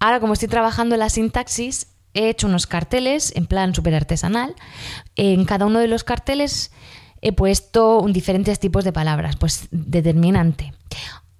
ahora 0.00 0.20
como 0.20 0.32
estoy 0.32 0.48
trabajando 0.48 0.96
la 0.96 1.08
sintaxis, 1.08 1.88
he 2.14 2.28
hecho 2.28 2.46
unos 2.46 2.66
carteles 2.66 3.32
en 3.36 3.46
plan 3.46 3.74
súper 3.74 3.94
artesanal. 3.94 4.54
En 5.16 5.44
cada 5.44 5.66
uno 5.66 5.80
de 5.80 5.88
los 5.88 6.04
carteles 6.04 6.72
he 7.20 7.32
puesto 7.32 8.04
diferentes 8.08 8.58
tipos 8.60 8.84
de 8.84 8.92
palabras, 8.92 9.36
pues 9.36 9.68
determinante, 9.70 10.72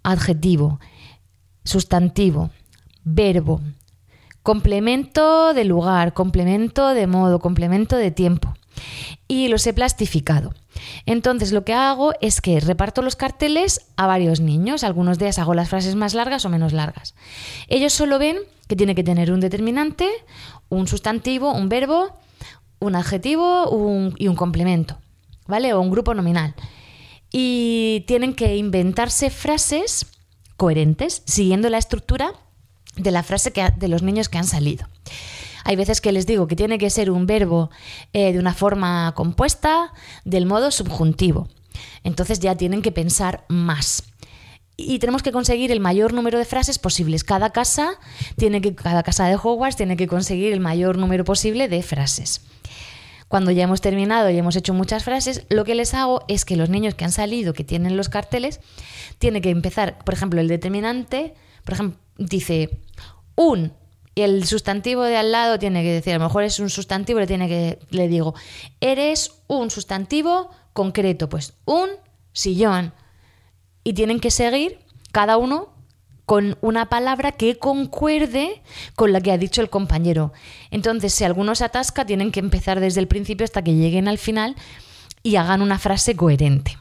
adjetivo, 0.03 0.81
sustantivo, 1.65 2.51
verbo, 3.05 3.61
complemento 4.45 5.55
de 5.55 5.65
lugar, 5.65 6.13
complemento 6.13 6.89
de 6.89 7.07
modo, 7.07 7.41
complemento 7.41 7.97
de 7.97 8.11
tiempo. 8.11 8.55
Y 9.27 9.49
los 9.49 9.67
he 9.67 9.73
plastificado. 9.73 10.53
Entonces 11.07 11.51
lo 11.51 11.65
que 11.65 11.73
hago 11.73 12.13
es 12.21 12.43
que 12.43 12.61
reparto 12.61 13.01
los 13.01 13.17
carteles 13.17 13.87
a 13.97 14.07
varios 14.07 14.41
niños. 14.41 14.85
Algunos 14.85 15.19
días 15.19 15.39
hago 15.39 15.55
las 15.55 15.71
frases 15.71 15.95
más 15.95 16.13
largas 16.13 16.45
o 16.45 16.51
menos 16.51 16.75
largas. 16.75 17.15
Ellos 17.69 17.95
solo 17.95 18.19
ven 18.19 18.37
que 18.69 18.77
tiene 18.77 18.95
que 18.95 19.03
tener 19.03 19.33
un 19.33 19.41
determinante, 19.41 20.11
un 20.69 20.87
sustantivo, 20.87 21.53
un 21.53 21.71
verbo, 21.71 22.19
un 22.81 22.97
adjetivo 22.97 24.13
y 24.19 24.29
un 24.29 24.37
complemento. 24.37 24.99
¿Vale? 25.47 25.73
O 25.73 25.81
un 25.81 25.91
grupo 25.91 26.13
nominal. 26.13 26.55
Y 27.33 28.05
tienen 28.07 28.35
que 28.35 28.57
inventarse 28.57 29.31
frases 29.31 30.07
coherentes, 30.59 31.23
siguiendo 31.25 31.71
la 31.71 31.79
estructura 31.79 32.35
de 32.97 33.11
la 33.11 33.23
frase 33.23 33.53
que 33.53 33.73
de 33.77 33.89
los 33.89 34.03
niños 34.03 34.29
que 34.29 34.39
han 34.39 34.47
salido. 34.47 34.87
Hay 35.65 35.77
veces 35.77 36.01
que 36.01 36.13
les 36.13 36.27
digo 36.27 36.47
que 36.47 36.57
tiene 36.57 36.79
que 36.79 36.91
ser 36.91 37.11
un 37.11 37.27
verbo 37.27 37.71
eh, 38.13 38.33
de 38.33 38.39
una 38.39 38.53
forma 38.53 39.13
compuesta 39.17 39.93
del 40.25 40.45
modo 40.45 40.71
subjuntivo. 40.71 41.49
Entonces 42.05 42.39
ya 42.39 42.55
tienen 42.55 42.83
que 42.83 42.93
pensar 42.93 43.45
más. 43.49 44.05
Y 44.77 44.99
tenemos 44.99 45.23
que 45.23 45.33
conseguir 45.33 45.73
el 45.73 45.81
mayor 45.81 46.13
número 46.13 46.39
de 46.39 46.45
frases 46.45 46.79
posibles. 46.79 47.25
Cada 47.25 47.51
casa 47.51 47.99
tiene 48.37 48.61
que, 48.61 48.75
cada 48.75 49.03
casa 49.03 49.27
de 49.27 49.37
Hogwarts 49.37 49.77
tiene 49.77 49.97
que 49.97 50.09
conseguir 50.09 50.53
el 50.53 50.61
mayor 50.61 50.99
número 50.99 51.25
posible 51.25 51.69
de 51.69 51.83
frases. 51.83 52.43
cuando 53.29 53.51
ya 53.51 53.65
hemos 53.65 53.81
terminado 53.81 54.31
y 54.31 54.39
hemos 54.39 54.55
hecho 54.55 54.75
muchas 54.75 55.03
frases, 55.03 55.45
lo 55.49 55.65
que 55.65 55.75
les 55.75 55.95
hago 55.95 56.25
es 56.29 56.45
que 56.45 56.57
los 56.57 56.69
niños 56.69 56.95
que 56.95 57.05
han 57.05 57.11
salido, 57.11 57.53
que 57.53 57.65
tienen 57.65 57.97
los 57.97 58.09
carteles, 58.09 58.61
tienen 59.19 59.43
que 59.43 59.51
empezar, 59.51 59.99
por 60.05 60.15
ejemplo, 60.15 60.41
el 60.41 60.47
determinante, 60.47 61.35
por 61.65 61.75
ejemplo, 61.75 61.99
dice 62.19 62.81
un 63.35 63.73
y 64.15 64.23
el 64.23 64.47
sustantivo 64.47 65.03
de 65.03 65.17
al 65.17 65.33
lado 65.33 65.59
tiene 65.59 65.83
que 65.83 65.93
decir, 65.93 66.15
a 66.15 66.19
lo 66.19 66.25
mejor 66.25 66.45
es 66.45 66.61
un 66.61 66.71
sustantivo, 66.71 67.19
le 67.19 67.27
tiene 67.27 67.49
que 67.49 67.81
le 67.91 68.07
digo, 68.07 68.35
eres 68.81 69.33
un 69.49 69.71
sustantivo 69.71 70.51
concreto, 70.73 71.29
pues 71.29 71.55
un 71.65 71.91
sillón. 72.33 72.93
Y 73.83 73.95
tienen 73.95 74.21
que 74.21 74.31
seguir 74.31 74.79
cada 75.11 75.37
uno 75.37 75.75
con 76.27 76.57
una 76.61 76.89
palabra 76.89 77.33
que 77.33 77.59
concuerde 77.59 78.63
con 78.95 79.13
la 79.13 79.21
que 79.21 79.33
ha 79.33 79.39
dicho 79.39 79.61
el 79.61 79.69
compañero. 79.69 80.33
Entonces, 80.71 81.13
si 81.13 81.25
alguno 81.25 81.55
se 81.55 81.65
atasca, 81.65 82.07
tienen 82.07 82.33
que 82.33 82.41
empezar 82.41 82.81
desde 82.81 83.01
el 83.01 83.09
principio 83.09 83.45
hasta 83.45 83.63
que 83.63 83.75
lleguen 83.75 84.09
al 84.09 84.19
final 84.19 84.55
y 85.23 85.37
hagan 85.37 85.61
una 85.61 85.79
frase 85.79 86.17
coherente. 86.17 86.79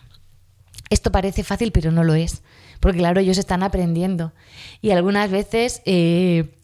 Esto 0.90 1.12
parece 1.12 1.44
fácil, 1.44 1.72
pero 1.72 1.92
no 1.92 2.04
lo 2.04 2.14
es, 2.14 2.44
porque 2.84 2.98
claro, 2.98 3.22
ellos 3.22 3.38
están 3.38 3.64
aprendiendo. 3.64 4.34
Y 4.82 4.92
algunas 4.92 5.32
veces 5.32 5.82
eh, 5.86 6.60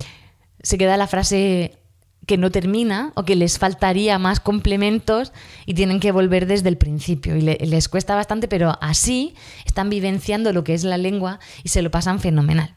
se 0.61 0.77
queda 0.77 0.97
la 0.97 1.07
frase 1.07 1.77
que 2.25 2.37
no 2.37 2.51
termina 2.51 3.13
o 3.15 3.23
que 3.23 3.37
les 3.37 3.57
faltaría 3.57 4.19
más 4.19 4.41
complementos 4.41 5.31
y 5.65 5.75
tienen 5.75 6.01
que 6.01 6.11
volver 6.11 6.45
desde 6.45 6.67
el 6.67 6.77
principio. 6.77 7.37
Y 7.37 7.41
les 7.41 7.87
cuesta 7.87 8.15
bastante, 8.15 8.49
pero 8.49 8.77
así 8.81 9.33
están 9.65 9.89
vivenciando 9.89 10.51
lo 10.51 10.65
que 10.65 10.73
es 10.73 10.83
la 10.83 10.97
lengua 10.97 11.39
y 11.63 11.69
se 11.69 11.81
lo 11.81 11.89
pasan 11.89 12.19
fenomenal. 12.19 12.75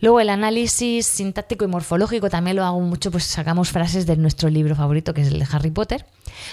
Luego 0.00 0.18
el 0.18 0.30
análisis 0.30 1.04
sintáctico 1.04 1.66
y 1.66 1.68
morfológico 1.68 2.30
también 2.30 2.56
lo 2.56 2.64
hago 2.64 2.80
mucho, 2.80 3.10
pues 3.10 3.24
sacamos 3.24 3.70
frases 3.70 4.06
de 4.06 4.16
nuestro 4.16 4.48
libro 4.48 4.74
favorito, 4.74 5.12
que 5.12 5.20
es 5.20 5.28
el 5.28 5.38
de 5.38 5.46
Harry 5.52 5.70
Potter, 5.70 6.06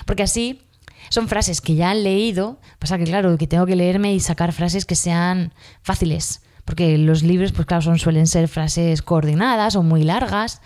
porque 0.06 0.24
así 0.24 0.62
son 1.10 1.28
frases 1.28 1.62
que 1.62 1.76
ya 1.76 1.92
han 1.92 2.04
leído, 2.04 2.60
pasa 2.80 2.98
que 2.98 3.04
claro, 3.04 3.38
que 3.38 3.48
tengo 3.48 3.66
que 3.66 3.76
leerme 3.76 4.14
y 4.14 4.20
sacar 4.20 4.52
frases 4.54 4.86
que 4.86 4.96
sean 4.96 5.54
fáciles, 5.82 6.42
porque 6.66 6.98
los 6.98 7.24
libros, 7.24 7.52
pues 7.52 7.66
claro, 7.66 7.82
son, 7.82 8.00
suelen 8.00 8.28
ser 8.28 8.48
frases 8.48 9.02
coordinadas 9.02 9.76
o 9.76 9.84
muy 9.84 10.04
largas, 10.04 10.62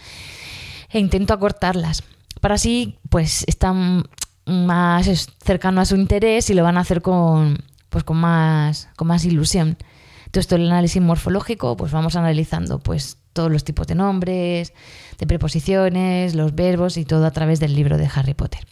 e 0.89 0.99
intento 0.99 1.33
acortarlas. 1.33 2.03
Para 2.41 2.55
así, 2.55 2.99
pues 3.09 3.43
están 3.47 4.03
más 4.45 5.29
cercano 5.43 5.81
a 5.81 5.85
su 5.85 5.95
interés 5.95 6.49
y 6.49 6.53
lo 6.53 6.63
van 6.63 6.77
a 6.77 6.81
hacer 6.81 7.01
con, 7.01 7.63
pues, 7.89 8.03
con, 8.03 8.17
más, 8.17 8.89
con 8.95 9.07
más 9.07 9.25
ilusión. 9.25 9.77
Entonces, 10.25 10.47
todo 10.47 10.59
el 10.59 10.67
análisis 10.71 11.01
morfológico, 11.01 11.77
pues 11.77 11.91
vamos 11.91 12.15
analizando 12.15 12.79
pues, 12.79 13.17
todos 13.33 13.51
los 13.51 13.63
tipos 13.63 13.87
de 13.87 13.95
nombres, 13.95 14.73
de 15.17 15.27
preposiciones, 15.27 16.35
los 16.35 16.55
verbos 16.55 16.97
y 16.97 17.05
todo 17.05 17.25
a 17.25 17.31
través 17.31 17.59
del 17.59 17.75
libro 17.75 17.97
de 17.97 18.09
Harry 18.13 18.33
Potter. 18.33 18.65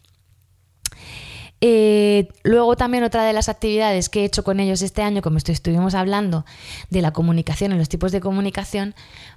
Eh, 1.64 2.28
luego 2.44 2.76
también 2.76 3.04
otra 3.04 3.24
de 3.24 3.34
las 3.34 3.48
actividades 3.48 4.10
que 4.10 4.22
he 4.22 4.26
hecho 4.26 4.44
con 4.44 4.60
ellos 4.60 4.82
este 4.82 5.04
año, 5.04 5.22
como 5.22 5.38
estuvimos 5.38 5.94
hablando 5.94 6.44
de 6.90 7.04
la 7.04 7.14
comunicación 7.14 7.72
y 7.72 7.78
los 7.78 7.88
tipos 7.88 8.12
de 8.12 8.20
comunicación, 8.20 8.96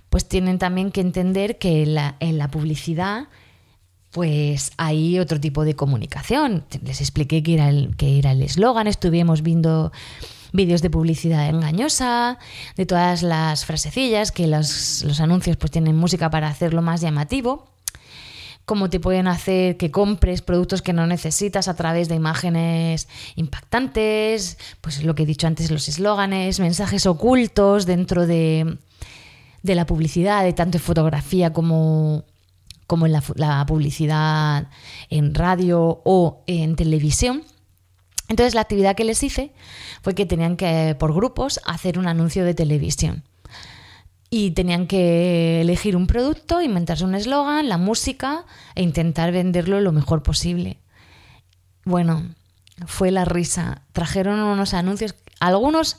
pues 0.09 0.27
tienen 0.27 0.59
también 0.59 0.91
que 0.91 1.03
entender 1.03 1.59
que 1.59 1.83
en 1.83 1.95
la, 2.39 2.51
publicidad 2.51 3.29
pues 4.11 4.73
hay 4.79 5.19
otro 5.19 5.39
tipo 5.39 5.65
de 5.65 5.77
comunicación. 5.77 6.65
Les 6.83 7.03
expliqué 7.03 7.43
que 7.43 7.55
era 7.55 7.69
el 7.69 7.95
que 7.97 8.19
era 8.19 8.33
el 8.33 8.43
eslogan, 8.43 8.87
estuvimos 8.87 9.43
viendo 9.43 9.93
vídeos 10.53 10.81
de 10.81 10.89
publicidad 10.89 11.49
engañosa, 11.49 12.39
de 12.77 12.87
todas 12.87 13.23
las 13.23 13.67
frasecillas, 13.67 14.33
que 14.33 14.47
los, 14.47 15.03
los 15.05 15.21
anuncios 15.21 15.57
pues 15.59 15.73
tienen 15.73 15.97
música 15.97 16.31
para 16.31 16.49
hacerlo 16.49 16.81
más 16.81 17.01
llamativo 17.01 17.74
cómo 18.65 18.89
te 18.89 19.01
pueden 19.01 19.27
hacer 19.29 19.77
que 19.77 19.91
compres 19.91 20.43
productos 20.43 20.83
que 20.83 20.93
no 20.93 21.07
necesitas 21.07 21.69
a 21.69 21.75
través 21.75 22.09
de 22.09 22.15
imágenes 22.15 23.09
impactantes, 23.37 24.59
pues 24.81 25.03
lo 25.05 25.15
que 25.15 25.25
he 25.25 25.27
dicho 25.27 25.47
antes, 25.47 25.71
los 25.71 25.89
eslóganes, 25.89 26.61
mensajes 26.61 27.07
ocultos 27.07 27.87
dentro 27.87 28.27
de, 28.27 28.79
la 29.63 29.87
publicidad, 29.87 30.45
de 30.45 30.53
tanto 30.53 30.79
en 30.79 30.85
fotografía 30.85 31.53
como, 31.53 32.25
como 32.87 33.07
en 33.07 33.13
la, 33.13 33.67
publicidad 33.67 34.69
en 35.11 35.35
radio 35.35 36.01
o 36.05 36.43
en 36.47 36.77
televisión. 36.77 37.43
Entonces 38.29 38.55
la 38.55 38.63
actividad 38.63 38.97
que 38.97 39.05
les 39.05 39.23
hice 39.23 39.53
fue 40.01 40.15
que 40.15 40.25
tenían 40.25 40.57
que, 40.57 40.97
por 40.99 41.15
grupos, 41.15 41.61
hacer 41.67 41.99
un 41.99 42.09
anuncio 42.09 42.45
de 42.45 42.55
televisión 42.55 43.25
y 44.37 44.51
tenían 44.51 44.89
que 44.89 45.61
elegir 45.61 45.95
un 45.95 46.09
producto, 46.09 46.61
inventarse 46.61 47.05
un 47.05 47.15
eslogan, 47.15 47.69
la 47.69 47.79
música 47.79 48.45
e 48.75 48.83
intentar 48.83 49.31
venderlo 49.31 49.81
lo 49.81 49.93
mejor 49.93 50.25
posible. 50.25 50.79
Bueno, 51.85 52.35
fue 52.85 53.13
la 53.13 53.25
risa. 53.25 53.83
Trajeron 53.93 54.41
unos 54.41 54.75
anuncios, 54.75 55.15
algunos 55.39 55.99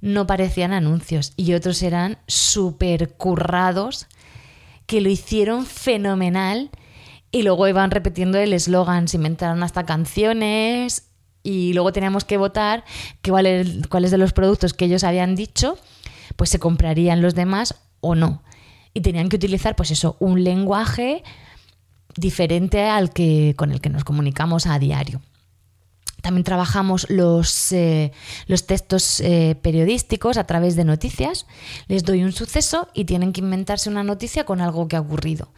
no 0.00 0.28
parecían 0.28 0.72
anuncios 0.72 1.32
y 1.36 1.54
otros 1.54 1.82
eran 1.82 2.18
súper 2.28 3.14
currados 3.14 4.06
que 4.86 5.00
lo 5.00 5.08
hicieron 5.08 5.66
fenomenal 5.66 6.70
y 7.32 7.42
luego 7.42 7.66
iban 7.66 7.90
repitiendo 7.90 8.38
el 8.38 8.52
eslogan, 8.52 9.08
se 9.08 9.16
inventaron 9.16 9.64
hasta 9.64 9.86
canciones 9.86 11.08
y 11.42 11.72
luego 11.72 11.92
teníamos 11.92 12.24
que 12.24 12.36
votar 12.36 12.84
cuáles 13.28 14.10
de 14.12 14.18
los 14.18 14.32
productos 14.32 14.72
que 14.72 14.84
ellos 14.84 15.02
habían 15.02 15.34
dicho 15.34 15.76
pues 16.36 16.50
se 16.50 16.58
comprarían 16.58 17.22
los 17.22 17.34
demás 17.34 17.74
o 18.00 18.14
no. 18.14 18.42
Y 18.94 19.00
tenían 19.00 19.28
que 19.28 19.36
utilizar, 19.36 19.74
pues 19.76 19.90
eso, 19.90 20.16
un 20.20 20.44
lenguaje 20.44 21.22
diferente 22.16 22.84
al 22.84 23.10
que, 23.10 23.54
con 23.56 23.72
el 23.72 23.80
que 23.80 23.88
nos 23.88 24.04
comunicamos 24.04 24.66
a 24.66 24.78
diario. 24.78 25.20
También 26.20 26.44
trabajamos 26.44 27.10
los, 27.10 27.72
eh, 27.72 28.12
los 28.46 28.66
textos 28.66 29.20
eh, 29.20 29.56
periodísticos 29.60 30.36
a 30.36 30.44
través 30.44 30.76
de 30.76 30.84
noticias. 30.84 31.46
Les 31.88 32.04
doy 32.04 32.22
un 32.22 32.32
suceso 32.32 32.88
y 32.94 33.06
tienen 33.06 33.32
que 33.32 33.40
inventarse 33.40 33.90
una 33.90 34.04
noticia 34.04 34.44
con 34.44 34.60
algo 34.60 34.86
que 34.86 34.96
ha 34.96 35.00
ocurrido. 35.00 35.52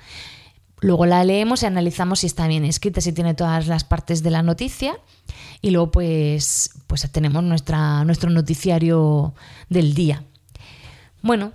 Luego 0.80 1.04
la 1.06 1.22
leemos 1.22 1.62
y 1.62 1.66
analizamos 1.66 2.20
si 2.20 2.26
está 2.26 2.46
bien 2.48 2.64
escrita, 2.64 3.02
si 3.02 3.12
tiene 3.12 3.34
todas 3.34 3.66
las 3.66 3.84
partes 3.84 4.22
de 4.22 4.30
la 4.30 4.42
noticia. 4.42 4.98
Y 5.60 5.70
luego 5.70 5.90
pues, 5.90 6.70
pues 6.86 7.10
tenemos 7.12 7.42
nuestra, 7.44 8.04
nuestro 8.04 8.30
noticiario 8.30 9.34
del 9.68 9.94
día. 9.94 10.24
Bueno, 11.24 11.52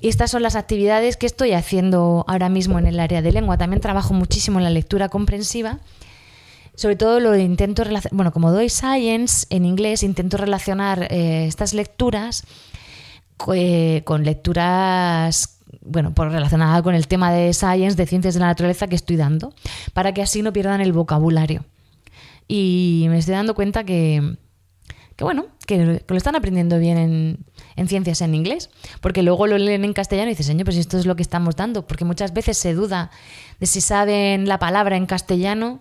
estas 0.00 0.30
son 0.30 0.42
las 0.42 0.56
actividades 0.56 1.18
que 1.18 1.26
estoy 1.26 1.52
haciendo 1.52 2.24
ahora 2.26 2.48
mismo 2.48 2.78
en 2.78 2.86
el 2.86 2.98
área 3.00 3.20
de 3.20 3.30
lengua. 3.30 3.58
También 3.58 3.82
trabajo 3.82 4.14
muchísimo 4.14 4.58
en 4.58 4.64
la 4.64 4.70
lectura 4.70 5.10
comprensiva. 5.10 5.80
Sobre 6.74 6.96
todo 6.96 7.20
lo 7.20 7.36
intento 7.36 7.84
relacionar, 7.84 8.16
bueno, 8.16 8.32
como 8.32 8.50
doy 8.50 8.70
science 8.70 9.46
en 9.50 9.66
inglés, 9.66 10.02
intento 10.02 10.38
relacionar 10.38 11.06
eh, 11.10 11.44
estas 11.46 11.74
lecturas 11.74 12.44
eh, 13.52 14.00
con 14.06 14.24
lecturas, 14.24 15.58
bueno, 15.82 16.14
por 16.14 16.30
relacionadas 16.32 16.80
con 16.80 16.94
el 16.94 17.08
tema 17.08 17.32
de 17.32 17.52
science, 17.52 17.94
de 17.94 18.06
ciencias 18.06 18.32
de 18.32 18.40
la 18.40 18.46
naturaleza 18.46 18.86
que 18.86 18.96
estoy 18.96 19.16
dando, 19.16 19.52
para 19.92 20.14
que 20.14 20.22
así 20.22 20.40
no 20.40 20.54
pierdan 20.54 20.80
el 20.80 20.94
vocabulario. 20.94 21.66
Y 22.48 23.04
me 23.10 23.18
estoy 23.18 23.34
dando 23.34 23.54
cuenta 23.54 23.84
que, 23.84 24.38
que 25.16 25.24
bueno, 25.24 25.46
que, 25.66 26.02
lo 26.06 26.16
están 26.16 26.36
aprendiendo 26.36 26.78
bien 26.78 27.46
en, 27.76 27.88
ciencias 27.88 28.20
en 28.20 28.34
inglés, 28.34 28.70
porque 29.00 29.22
luego 29.22 29.46
lo 29.46 29.56
leen 29.56 29.84
en 29.84 29.94
castellano 29.94 30.28
y 30.28 30.32
dicen, 30.32 30.46
señor, 30.46 30.66
pues 30.66 30.76
esto 30.76 30.98
es 30.98 31.06
lo 31.06 31.16
que 31.16 31.22
estamos 31.22 31.56
dando, 31.56 31.86
porque 31.86 32.04
muchas 32.04 32.34
veces 32.34 32.58
se 32.58 32.74
duda 32.74 33.10
de 33.58 33.66
si 33.66 33.80
saben 33.80 34.46
la 34.46 34.58
palabra 34.58 34.96
en 34.96 35.06
castellano 35.06 35.80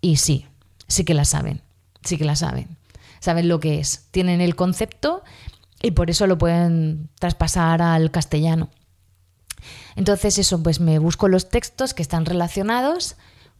y 0.00 0.16
sí, 0.16 0.46
sí 0.88 1.04
que 1.04 1.12
la 1.12 1.26
saben, 1.26 1.60
sí 2.02 2.16
que 2.16 2.24
la 2.24 2.36
saben, 2.36 2.78
saben 3.20 3.48
lo 3.48 3.60
que 3.60 3.80
es, 3.80 4.06
tienen 4.10 4.40
el 4.40 4.56
concepto 4.56 5.22
y 5.82 5.90
por 5.90 6.08
eso 6.08 6.26
lo 6.26 6.38
pueden 6.38 7.10
traspasar 7.18 7.82
al 7.82 8.10
castellano. 8.10 8.70
Entonces 9.94 10.38
eso, 10.38 10.62
pues 10.62 10.80
me 10.80 10.98
busco 10.98 11.28
los 11.28 11.50
textos 11.50 11.92
que 11.92 12.00
están 12.00 12.24
relacionados 12.24 13.16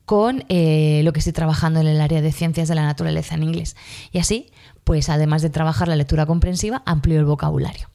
con 0.06 0.44
eh, 0.48 1.02
lo 1.04 1.12
que 1.12 1.20
estoy 1.20 1.34
trabajando 1.34 1.80
en 1.80 1.86
el 1.86 2.00
área 2.00 2.22
de 2.22 2.32
ciencias 2.32 2.68
de 2.68 2.74
la 2.74 2.82
naturaleza 2.82 3.34
en 3.34 3.42
inglés. 3.42 3.76
Y 4.12 4.18
así 4.18 4.50
pues 4.84 5.08
además 5.08 5.42
de 5.42 5.50
trabajar 5.50 5.88
la 5.88 5.96
lectura 5.96 6.26
comprensiva, 6.26 6.82
amplio 6.86 7.18
el 7.18 7.24
vocabulario. 7.24 7.88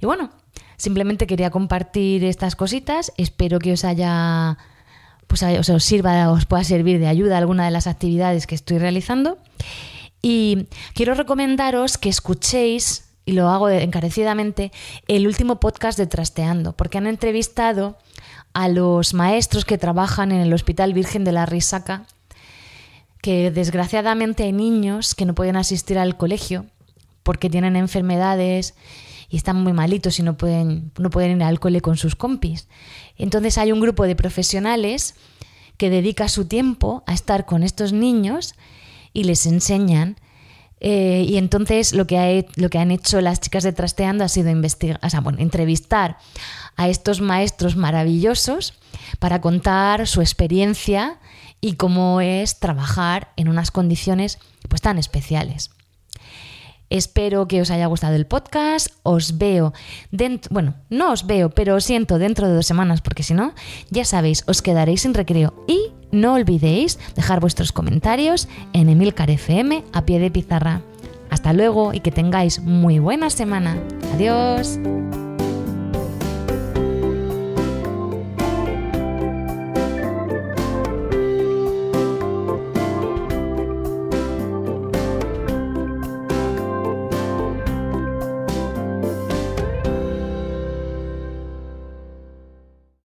Y 0.00 0.06
bueno, 0.06 0.30
simplemente 0.76 1.26
quería 1.26 1.50
compartir 1.50 2.24
estas 2.24 2.56
cositas, 2.56 3.12
espero 3.16 3.58
que 3.58 3.72
os 3.72 3.84
haya 3.84 4.58
pues 5.26 5.42
os 5.42 5.84
sirva, 5.84 6.30
os 6.30 6.46
pueda 6.46 6.64
servir 6.64 6.98
de 6.98 7.06
ayuda 7.06 7.38
alguna 7.38 7.64
de 7.64 7.70
las 7.70 7.86
actividades 7.86 8.46
que 8.46 8.54
estoy 8.54 8.78
realizando. 8.78 9.38
Y 10.22 10.68
quiero 10.94 11.14
recomendaros 11.14 11.98
que 11.98 12.08
escuchéis, 12.08 13.04
y 13.26 13.32
lo 13.32 13.48
hago 13.48 13.68
encarecidamente, 13.68 14.70
el 15.08 15.26
último 15.26 15.60
podcast 15.60 15.98
de 15.98 16.06
Trasteando, 16.06 16.72
porque 16.72 16.98
han 16.98 17.06
entrevistado 17.06 17.98
a 18.52 18.68
los 18.68 19.14
maestros 19.14 19.64
que 19.64 19.78
trabajan 19.78 20.30
en 20.30 20.40
el 20.40 20.52
Hospital 20.52 20.92
Virgen 20.94 21.24
de 21.24 21.32
la 21.32 21.46
Risaca 21.46 22.06
que 23.24 23.50
desgraciadamente 23.50 24.42
hay 24.42 24.52
niños 24.52 25.14
que 25.14 25.24
no 25.24 25.34
pueden 25.34 25.56
asistir 25.56 25.96
al 25.98 26.18
colegio 26.18 26.66
porque 27.22 27.48
tienen 27.48 27.74
enfermedades 27.74 28.74
y 29.30 29.38
están 29.38 29.62
muy 29.62 29.72
malitos 29.72 30.18
y 30.18 30.22
no 30.22 30.36
pueden, 30.36 30.92
no 30.98 31.08
pueden 31.08 31.38
ir 31.38 31.42
al 31.42 31.58
cole 31.58 31.80
con 31.80 31.96
sus 31.96 32.16
compis. 32.16 32.68
Entonces 33.16 33.56
hay 33.56 33.72
un 33.72 33.80
grupo 33.80 34.04
de 34.04 34.14
profesionales 34.14 35.14
que 35.78 35.88
dedica 35.88 36.28
su 36.28 36.44
tiempo 36.44 37.02
a 37.06 37.14
estar 37.14 37.46
con 37.46 37.62
estos 37.62 37.94
niños 37.94 38.56
y 39.14 39.24
les 39.24 39.46
enseñan. 39.46 40.16
Eh, 40.80 41.24
y 41.26 41.38
entonces 41.38 41.94
lo 41.94 42.06
que, 42.06 42.18
ha, 42.18 42.60
lo 42.60 42.68
que 42.68 42.76
han 42.76 42.90
hecho 42.90 43.22
las 43.22 43.40
chicas 43.40 43.64
de 43.64 43.72
Trasteando 43.72 44.22
ha 44.22 44.28
sido 44.28 44.50
investigar, 44.50 45.00
bueno, 45.22 45.38
entrevistar 45.38 46.18
a 46.76 46.90
estos 46.90 47.22
maestros 47.22 47.74
maravillosos 47.74 48.74
para 49.18 49.40
contar 49.40 50.06
su 50.06 50.20
experiencia 50.20 51.18
y 51.64 51.76
cómo 51.76 52.20
es 52.20 52.60
trabajar 52.60 53.32
en 53.36 53.48
unas 53.48 53.70
condiciones 53.70 54.38
pues 54.68 54.82
tan 54.82 54.98
especiales. 54.98 55.70
Espero 56.90 57.48
que 57.48 57.62
os 57.62 57.70
haya 57.70 57.86
gustado 57.86 58.16
el 58.16 58.26
podcast. 58.26 58.88
Os 59.02 59.38
veo 59.38 59.72
dentro, 60.10 60.52
bueno, 60.52 60.74
no 60.90 61.10
os 61.10 61.26
veo, 61.26 61.48
pero 61.48 61.76
os 61.76 61.84
siento 61.84 62.18
dentro 62.18 62.48
de 62.48 62.54
dos 62.54 62.66
semanas 62.66 63.00
porque 63.00 63.22
si 63.22 63.32
no, 63.32 63.54
ya 63.88 64.04
sabéis, 64.04 64.44
os 64.46 64.60
quedaréis 64.60 65.00
sin 65.00 65.14
recreo. 65.14 65.54
Y 65.66 65.90
no 66.12 66.34
olvidéis 66.34 66.98
dejar 67.16 67.40
vuestros 67.40 67.72
comentarios 67.72 68.46
en 68.74 68.90
Emilcar 68.90 69.30
FM 69.30 69.84
a 69.94 70.04
pie 70.04 70.18
de 70.18 70.30
pizarra. 70.30 70.82
Hasta 71.30 71.54
luego 71.54 71.94
y 71.94 72.00
que 72.00 72.12
tengáis 72.12 72.60
muy 72.60 72.98
buena 72.98 73.30
semana. 73.30 73.82
Adiós. 74.12 74.78